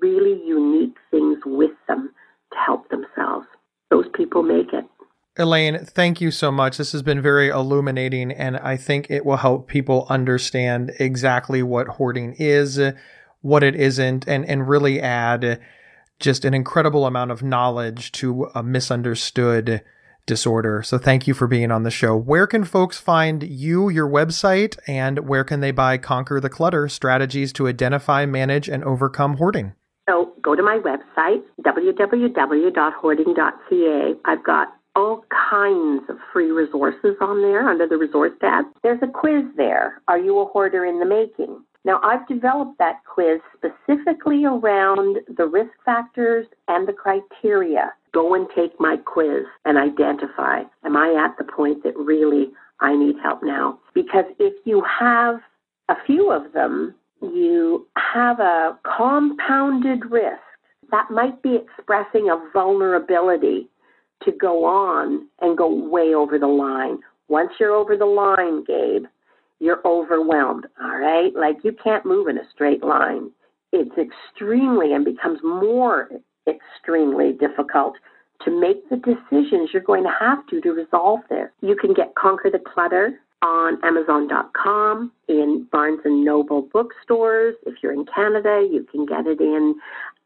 really 0.00 0.40
unique 0.44 0.96
things 1.10 1.38
with 1.44 1.72
them 1.86 2.12
to 2.52 2.58
help 2.58 2.88
themselves. 2.88 3.46
Those 3.90 4.06
people 4.14 4.42
make 4.42 4.72
it. 4.72 4.84
Elaine, 5.38 5.84
thank 5.84 6.20
you 6.20 6.30
so 6.30 6.50
much. 6.50 6.78
This 6.78 6.92
has 6.92 7.02
been 7.02 7.20
very 7.20 7.50
illuminating, 7.50 8.32
and 8.32 8.56
I 8.56 8.78
think 8.78 9.10
it 9.10 9.26
will 9.26 9.36
help 9.36 9.68
people 9.68 10.06
understand 10.08 10.92
exactly 10.98 11.62
what 11.62 11.88
hoarding 11.88 12.34
is, 12.38 12.80
what 13.42 13.62
it 13.62 13.74
isn't, 13.74 14.26
and, 14.26 14.46
and 14.46 14.66
really 14.66 14.98
add 14.98 15.60
just 16.18 16.46
an 16.46 16.54
incredible 16.54 17.04
amount 17.04 17.32
of 17.32 17.42
knowledge 17.42 18.12
to 18.12 18.48
a 18.54 18.62
misunderstood 18.62 19.82
disorder. 20.26 20.82
So 20.82 20.98
thank 20.98 21.26
you 21.26 21.32
for 21.34 21.46
being 21.46 21.70
on 21.70 21.84
the 21.84 21.90
show. 21.90 22.16
Where 22.16 22.46
can 22.46 22.64
folks 22.64 22.98
find 22.98 23.42
you, 23.42 23.88
your 23.88 24.08
website, 24.08 24.78
and 24.86 25.26
where 25.28 25.44
can 25.44 25.60
they 25.60 25.70
buy 25.70 25.96
Conquer 25.98 26.40
the 26.40 26.50
Clutter 26.50 26.88
strategies 26.88 27.52
to 27.54 27.68
identify, 27.68 28.26
manage, 28.26 28.68
and 28.68 28.84
overcome 28.84 29.38
hoarding? 29.38 29.72
So 30.08 30.32
go 30.42 30.54
to 30.54 30.62
my 30.62 30.78
website, 30.78 31.42
www.hoarding.ca. 31.62 34.14
I've 34.24 34.44
got 34.44 34.68
all 34.94 35.24
kinds 35.50 36.02
of 36.08 36.16
free 36.32 36.50
resources 36.50 37.16
on 37.20 37.42
there 37.42 37.68
under 37.68 37.86
the 37.86 37.96
resource 37.96 38.32
tab. 38.40 38.64
There's 38.82 39.02
a 39.02 39.08
quiz 39.08 39.44
there. 39.56 40.00
Are 40.08 40.18
you 40.18 40.40
a 40.40 40.46
hoarder 40.46 40.86
in 40.86 40.98
the 40.98 41.06
making? 41.06 41.62
Now, 41.84 42.00
I've 42.02 42.26
developed 42.26 42.78
that 42.78 43.02
quiz 43.04 43.40
specifically 43.56 44.44
around 44.44 45.18
the 45.36 45.46
risk 45.46 45.70
factors 45.84 46.46
and 46.66 46.88
the 46.88 46.92
criteria. 46.92 47.92
Go 48.16 48.34
and 48.34 48.46
take 48.56 48.72
my 48.80 48.96
quiz 48.96 49.44
and 49.66 49.76
identify 49.76 50.62
am 50.86 50.96
I 50.96 51.22
at 51.22 51.36
the 51.36 51.44
point 51.52 51.82
that 51.82 51.94
really 51.98 52.46
I 52.80 52.96
need 52.96 53.16
help 53.22 53.42
now? 53.42 53.78
Because 53.92 54.24
if 54.38 54.54
you 54.64 54.82
have 54.98 55.40
a 55.90 55.96
few 56.06 56.32
of 56.32 56.54
them, 56.54 56.94
you 57.20 57.86
have 57.98 58.40
a 58.40 58.78
compounded 58.96 60.10
risk 60.10 60.40
that 60.90 61.10
might 61.10 61.42
be 61.42 61.56
expressing 61.56 62.30
a 62.30 62.42
vulnerability 62.54 63.68
to 64.22 64.32
go 64.32 64.64
on 64.64 65.28
and 65.42 65.58
go 65.58 65.68
way 65.68 66.14
over 66.14 66.38
the 66.38 66.46
line. 66.46 67.00
Once 67.28 67.50
you're 67.60 67.74
over 67.74 67.98
the 67.98 68.06
line, 68.06 68.64
Gabe, 68.64 69.04
you're 69.60 69.86
overwhelmed, 69.86 70.66
all 70.82 70.96
right? 70.96 71.34
Like 71.36 71.56
you 71.64 71.76
can't 71.84 72.06
move 72.06 72.28
in 72.28 72.38
a 72.38 72.48
straight 72.54 72.82
line. 72.82 73.30
It's 73.72 73.98
extremely 73.98 74.94
and 74.94 75.04
becomes 75.04 75.40
more 75.42 76.08
extremely 76.46 77.32
difficult 77.32 77.94
to 78.44 78.50
make 78.50 78.88
the 78.90 78.96
decisions 78.96 79.70
you're 79.72 79.82
going 79.82 80.04
to 80.04 80.12
have 80.18 80.46
to 80.48 80.60
to 80.60 80.72
resolve 80.72 81.20
this. 81.28 81.48
You 81.62 81.76
can 81.76 81.94
get 81.94 82.14
Conquer 82.14 82.50
the 82.50 82.58
Clutter 82.58 83.18
on 83.42 83.78
Amazon.com, 83.84 85.12
in 85.28 85.66
Barnes 85.70 86.00
and 86.04 86.24
Noble 86.24 86.62
bookstores. 86.62 87.54
If 87.66 87.74
you're 87.82 87.92
in 87.92 88.06
Canada, 88.06 88.66
you 88.70 88.86
can 88.90 89.06
get 89.06 89.26
it 89.26 89.40
in 89.40 89.74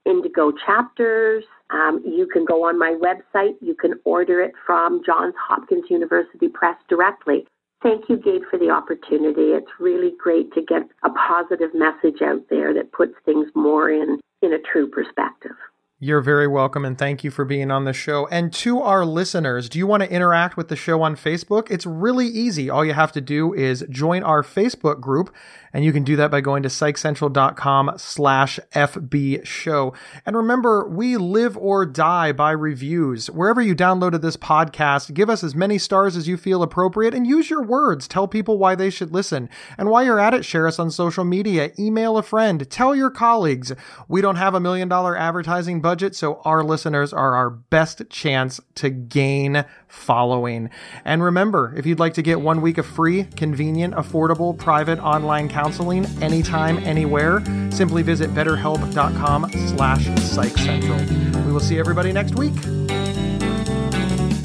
Indigo 0.06 0.52
chapters. 0.64 1.44
Um, 1.70 2.02
you 2.04 2.26
can 2.26 2.44
go 2.44 2.64
on 2.66 2.78
my 2.78 2.96
website. 3.00 3.54
You 3.60 3.74
can 3.74 3.94
order 4.04 4.40
it 4.40 4.52
from 4.66 5.02
Johns 5.04 5.34
Hopkins 5.38 5.84
University 5.88 6.48
Press 6.48 6.76
directly. 6.88 7.46
Thank 7.82 8.08
you, 8.08 8.16
Gabe, 8.16 8.42
for 8.50 8.58
the 8.58 8.70
opportunity. 8.70 9.52
It's 9.52 9.70
really 9.78 10.12
great 10.18 10.52
to 10.52 10.62
get 10.62 10.82
a 11.02 11.10
positive 11.10 11.70
message 11.74 12.20
out 12.22 12.42
there 12.50 12.74
that 12.74 12.92
puts 12.92 13.14
things 13.24 13.48
more 13.54 13.90
in, 13.90 14.20
in 14.42 14.52
a 14.52 14.58
true 14.58 14.88
perspective. 14.88 15.56
You're 16.02 16.22
very 16.22 16.46
welcome 16.46 16.86
and 16.86 16.96
thank 16.96 17.24
you 17.24 17.30
for 17.30 17.44
being 17.44 17.70
on 17.70 17.84
the 17.84 17.92
show. 17.92 18.26
And 18.28 18.54
to 18.54 18.80
our 18.80 19.04
listeners, 19.04 19.68
do 19.68 19.78
you 19.78 19.86
want 19.86 20.02
to 20.02 20.10
interact 20.10 20.56
with 20.56 20.68
the 20.68 20.74
show 20.74 21.02
on 21.02 21.14
Facebook? 21.14 21.70
It's 21.70 21.84
really 21.84 22.26
easy. 22.26 22.70
All 22.70 22.86
you 22.86 22.94
have 22.94 23.12
to 23.12 23.20
do 23.20 23.52
is 23.52 23.84
join 23.90 24.22
our 24.22 24.42
Facebook 24.42 25.02
group 25.02 25.30
and 25.72 25.84
you 25.84 25.92
can 25.92 26.02
do 26.02 26.16
that 26.16 26.30
by 26.30 26.40
going 26.40 26.62
to 26.62 26.68
psychcentral.com 26.68 27.92
slash 27.96 28.58
FB 28.74 29.46
show. 29.46 29.94
And 30.26 30.36
remember, 30.36 30.88
we 30.88 31.16
live 31.16 31.56
or 31.56 31.86
die 31.86 32.32
by 32.32 32.50
reviews. 32.52 33.30
Wherever 33.30 33.60
you 33.60 33.74
downloaded 33.74 34.20
this 34.20 34.36
podcast, 34.36 35.14
give 35.14 35.30
us 35.30 35.44
as 35.44 35.54
many 35.54 35.78
stars 35.78 36.16
as 36.16 36.26
you 36.26 36.36
feel 36.36 36.62
appropriate 36.62 37.14
and 37.14 37.26
use 37.26 37.50
your 37.50 37.62
words. 37.62 38.08
Tell 38.08 38.26
people 38.26 38.58
why 38.58 38.74
they 38.74 38.90
should 38.90 39.12
listen. 39.12 39.48
And 39.78 39.90
while 39.90 40.04
you're 40.04 40.18
at 40.18 40.34
it, 40.34 40.44
share 40.44 40.66
us 40.66 40.78
on 40.78 40.90
social 40.90 41.24
media, 41.24 41.70
email 41.78 42.16
a 42.16 42.22
friend, 42.22 42.68
tell 42.70 42.94
your 42.94 43.10
colleagues. 43.10 43.72
We 44.08 44.20
don't 44.20 44.36
have 44.36 44.54
a 44.54 44.60
million 44.60 44.88
dollar 44.88 45.16
advertising 45.16 45.80
budget, 45.80 45.89
so 46.14 46.40
our 46.44 46.62
listeners 46.62 47.12
are 47.12 47.34
our 47.34 47.50
best 47.50 48.02
chance 48.10 48.60
to 48.76 48.90
gain 48.90 49.64
following. 49.88 50.70
And 51.04 51.22
remember, 51.22 51.74
if 51.76 51.86
you'd 51.86 51.98
like 51.98 52.14
to 52.14 52.22
get 52.22 52.40
one 52.40 52.60
week 52.60 52.78
of 52.78 52.86
free, 52.86 53.24
convenient, 53.36 53.94
affordable, 53.94 54.56
private 54.56 54.98
online 55.00 55.48
counseling 55.48 56.06
anytime, 56.22 56.78
anywhere, 56.78 57.42
simply 57.70 58.02
visit 58.02 58.32
betterhelp.com 58.34 59.50
slash 59.50 60.06
psychcentral. 60.06 61.46
We 61.46 61.52
will 61.52 61.60
see 61.60 61.78
everybody 61.78 62.12
next 62.12 62.36
week. 62.36 62.54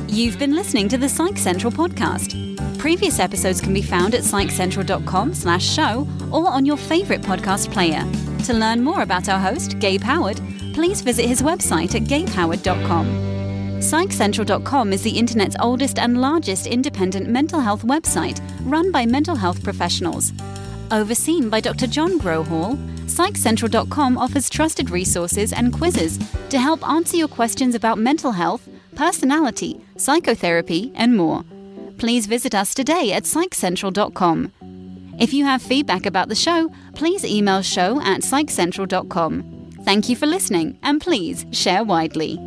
You've 0.08 0.40
been 0.40 0.56
listening 0.56 0.88
to 0.90 0.98
the 0.98 1.10
Psych 1.10 1.38
Central 1.38 1.72
podcast. 1.72 2.56
Previous 2.80 3.20
episodes 3.20 3.60
can 3.60 3.74
be 3.74 3.82
found 3.82 4.16
at 4.16 4.22
psychcentral.com 4.22 5.34
slash 5.34 5.66
show 5.66 6.08
or 6.32 6.48
on 6.48 6.66
your 6.66 6.78
favorite 6.78 7.22
podcast 7.22 7.72
player. 7.72 8.04
To 8.46 8.54
learn 8.54 8.84
more 8.84 9.02
about 9.02 9.28
our 9.28 9.40
host, 9.40 9.80
Gabe 9.80 10.04
Howard, 10.04 10.40
please 10.76 11.00
visit 11.00 11.26
his 11.26 11.42
website 11.42 11.96
at 11.96 12.04
gabehoward.com. 12.04 13.08
PsychCentral.com 13.80 14.92
is 14.92 15.04
the 15.04 15.18
internet's 15.18 15.56
oldest 15.62 15.98
and 15.98 16.20
largest 16.20 16.68
independent 16.68 17.30
mental 17.30 17.62
health 17.62 17.84
website 17.84 18.42
run 18.66 18.92
by 18.92 19.06
mental 19.06 19.36
health 19.36 19.64
professionals. 19.64 20.34
Overseen 20.92 21.50
by 21.50 21.62
Dr. 21.62 21.88
John 21.88 22.20
Grohol, 22.20 22.76
PsychCentral.com 23.06 24.18
offers 24.18 24.50
trusted 24.50 24.90
resources 24.90 25.54
and 25.54 25.72
quizzes 25.72 26.20
to 26.50 26.60
help 26.60 26.86
answer 26.88 27.16
your 27.16 27.30
questions 27.30 27.74
about 27.74 27.98
mental 27.98 28.34
health, 28.34 28.68
personality, 28.96 29.80
psychotherapy, 29.96 30.92
and 30.96 31.16
more. 31.16 31.46
Please 31.98 32.26
visit 32.26 32.54
us 32.54 32.74
today 32.74 33.14
at 33.14 33.24
PsychCentral.com. 33.24 34.52
If 35.20 35.34
you 35.34 35.46
have 35.46 35.62
feedback 35.62 36.06
about 36.06 36.28
the 36.28 36.36
show, 36.36 36.70
please 36.96 37.24
email 37.24 37.62
show 37.62 38.02
at 38.02 38.22
PsychCentral.com. 38.22 39.55
Thank 39.86 40.10
you 40.10 40.16
for 40.16 40.26
listening, 40.26 40.80
and 40.82 41.00
please 41.00 41.46
share 41.52 41.84
widely. 41.84 42.40